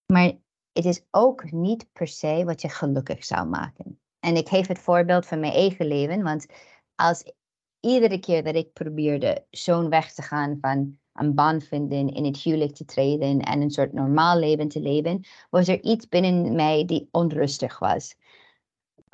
maar 0.07 0.33
het 0.73 0.85
is 0.85 1.05
ook 1.11 1.51
niet 1.51 1.93
per 1.93 2.09
se 2.09 2.45
wat 2.45 2.61
je 2.61 2.69
gelukkig 2.69 3.25
zou 3.25 3.49
maken. 3.49 4.02
En 4.25 4.37
ik 4.37 4.49
geef 4.49 4.67
het 4.67 4.79
voorbeeld 4.79 5.27
van 5.27 5.41
mijn 5.41 5.53
eigen 5.53 5.87
leven, 5.87 6.23
want 6.23 6.47
als 6.95 7.33
iedere 7.81 8.19
keer 8.19 8.45
dat 8.45 8.55
ik 8.55 8.73
probeerde 8.73 9.47
zo'n 9.51 9.89
weg 9.89 10.13
te 10.13 10.23
gaan 10.23 10.59
van 10.61 10.99
een 11.13 11.35
baan 11.35 11.61
vinden, 11.61 12.09
in 12.09 12.25
het 12.25 12.37
huwelijk 12.37 12.75
te 12.75 12.85
treden 12.85 13.41
en 13.41 13.61
een 13.61 13.71
soort 13.71 13.93
normaal 13.93 14.39
leven 14.39 14.69
te 14.69 14.81
leven, 14.81 15.25
was 15.51 15.69
er 15.69 15.83
iets 15.83 16.09
binnen 16.09 16.55
mij 16.55 16.85
die 16.85 17.09
onrustig 17.11 17.79
was. 17.79 18.15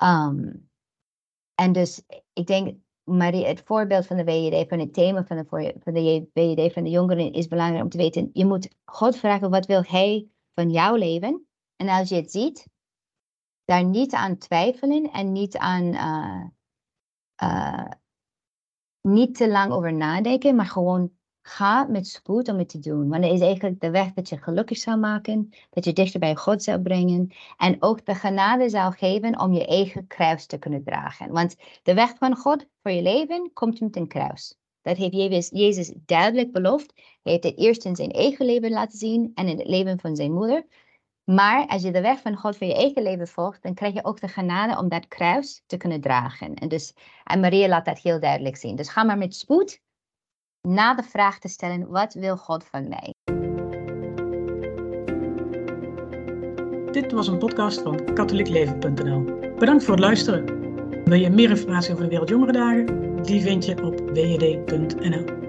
Um, 0.02 0.68
en 1.54 1.72
dus 1.72 2.02
ik 2.32 2.46
denk, 2.46 2.76
Marie, 3.04 3.46
het 3.46 3.62
voorbeeld 3.64 4.06
van 4.06 4.16
de 4.16 4.24
WJD, 4.24 4.68
van 4.68 4.78
het 4.78 4.94
thema 4.94 5.24
van 5.24 5.36
de, 5.36 5.74
van 5.82 5.92
de 5.92 6.28
WJD, 6.32 6.72
van 6.72 6.84
de 6.84 6.90
jongeren, 6.90 7.32
is 7.32 7.48
belangrijk 7.48 7.82
om 7.82 7.90
te 7.90 7.98
weten. 7.98 8.30
Je 8.32 8.44
moet 8.44 8.68
God 8.84 9.16
vragen, 9.16 9.50
wat 9.50 9.66
wil 9.66 9.82
Hij 9.82 10.28
van 10.54 10.70
jouw 10.70 10.94
leven? 10.94 11.46
En 11.76 11.88
als 11.88 12.08
je 12.08 12.14
het 12.14 12.30
ziet, 12.30 12.66
daar 13.68 13.84
niet 13.84 14.14
aan 14.14 14.38
twijfelen 14.38 15.10
en 15.12 15.32
niet 15.32 15.56
aan 15.56 15.84
uh, 15.84 16.44
uh, 17.42 17.90
niet 19.00 19.34
te 19.34 19.48
lang 19.48 19.72
over 19.72 19.92
nadenken, 19.92 20.56
maar 20.56 20.66
gewoon 20.66 21.10
ga 21.42 21.84
met 21.84 22.06
spoed 22.06 22.48
om 22.48 22.58
het 22.58 22.68
te 22.68 22.78
doen. 22.78 23.08
Want 23.08 23.24
het 23.24 23.32
is 23.32 23.40
eigenlijk 23.40 23.80
de 23.80 23.90
weg 23.90 24.12
dat 24.12 24.28
je 24.28 24.36
gelukkig 24.36 24.78
zou 24.78 24.98
maken, 24.98 25.48
dat 25.70 25.84
je 25.84 25.92
dichter 25.92 26.20
bij 26.20 26.36
God 26.36 26.62
zou 26.62 26.80
brengen 26.82 27.32
en 27.56 27.76
ook 27.82 28.06
de 28.06 28.14
genade 28.14 28.68
zou 28.68 28.94
geven 28.94 29.40
om 29.40 29.52
je 29.52 29.66
eigen 29.66 30.06
kruis 30.06 30.46
te 30.46 30.58
kunnen 30.58 30.84
dragen. 30.84 31.32
Want 31.32 31.56
de 31.82 31.94
weg 31.94 32.16
van 32.16 32.36
God 32.36 32.66
voor 32.82 32.92
je 32.92 33.02
leven 33.02 33.52
komt 33.52 33.80
met 33.80 33.96
een 33.96 34.08
kruis. 34.08 34.54
Dat 34.82 34.96
heeft 34.96 35.50
Jezus 35.50 35.92
duidelijk 35.96 36.52
beloofd. 36.52 36.92
Hij 36.96 37.32
heeft 37.32 37.44
het 37.44 37.58
eerst 37.58 37.84
in 37.84 37.96
zijn 37.96 38.10
eigen 38.10 38.46
leven 38.46 38.70
laten 38.70 38.98
zien 38.98 39.30
en 39.34 39.48
in 39.48 39.58
het 39.58 39.68
leven 39.68 40.00
van 40.00 40.16
zijn 40.16 40.32
moeder. 40.32 40.66
Maar 41.30 41.66
als 41.66 41.82
je 41.82 41.90
de 41.90 42.00
weg 42.00 42.20
van 42.20 42.36
God 42.36 42.56
voor 42.56 42.66
je 42.66 42.74
eigen 42.74 43.02
leven 43.02 43.28
volgt, 43.28 43.62
dan 43.62 43.74
krijg 43.74 43.94
je 43.94 44.04
ook 44.04 44.20
de 44.20 44.28
genade 44.28 44.78
om 44.78 44.88
dat 44.88 45.08
kruis 45.08 45.62
te 45.66 45.76
kunnen 45.76 46.00
dragen. 46.00 46.54
En, 46.54 46.68
dus, 46.68 46.94
en 47.24 47.40
Maria 47.40 47.68
laat 47.68 47.84
dat 47.84 47.98
heel 47.98 48.20
duidelijk 48.20 48.56
zien. 48.56 48.76
Dus 48.76 48.88
ga 48.88 49.04
maar 49.04 49.18
met 49.18 49.34
spoed 49.34 49.80
na 50.60 50.94
de 50.94 51.02
vraag 51.02 51.38
te 51.38 51.48
stellen, 51.48 51.88
wat 51.88 52.14
wil 52.14 52.36
God 52.36 52.64
van 52.64 52.88
mij? 52.88 53.14
Dit 56.92 57.12
was 57.12 57.28
een 57.28 57.38
podcast 57.38 57.82
van 57.82 58.14
katholiekleven.nl. 58.14 59.24
Bedankt 59.58 59.84
voor 59.84 59.94
het 59.94 60.04
luisteren. 60.04 60.44
Wil 61.04 61.18
je 61.18 61.30
meer 61.30 61.50
informatie 61.50 61.92
over 61.92 62.04
de 62.04 62.10
Wereldjongerendagen? 62.10 63.22
Die 63.22 63.40
vind 63.40 63.64
je 63.64 63.82
op 63.82 64.00
wjd.nl. 64.10 65.47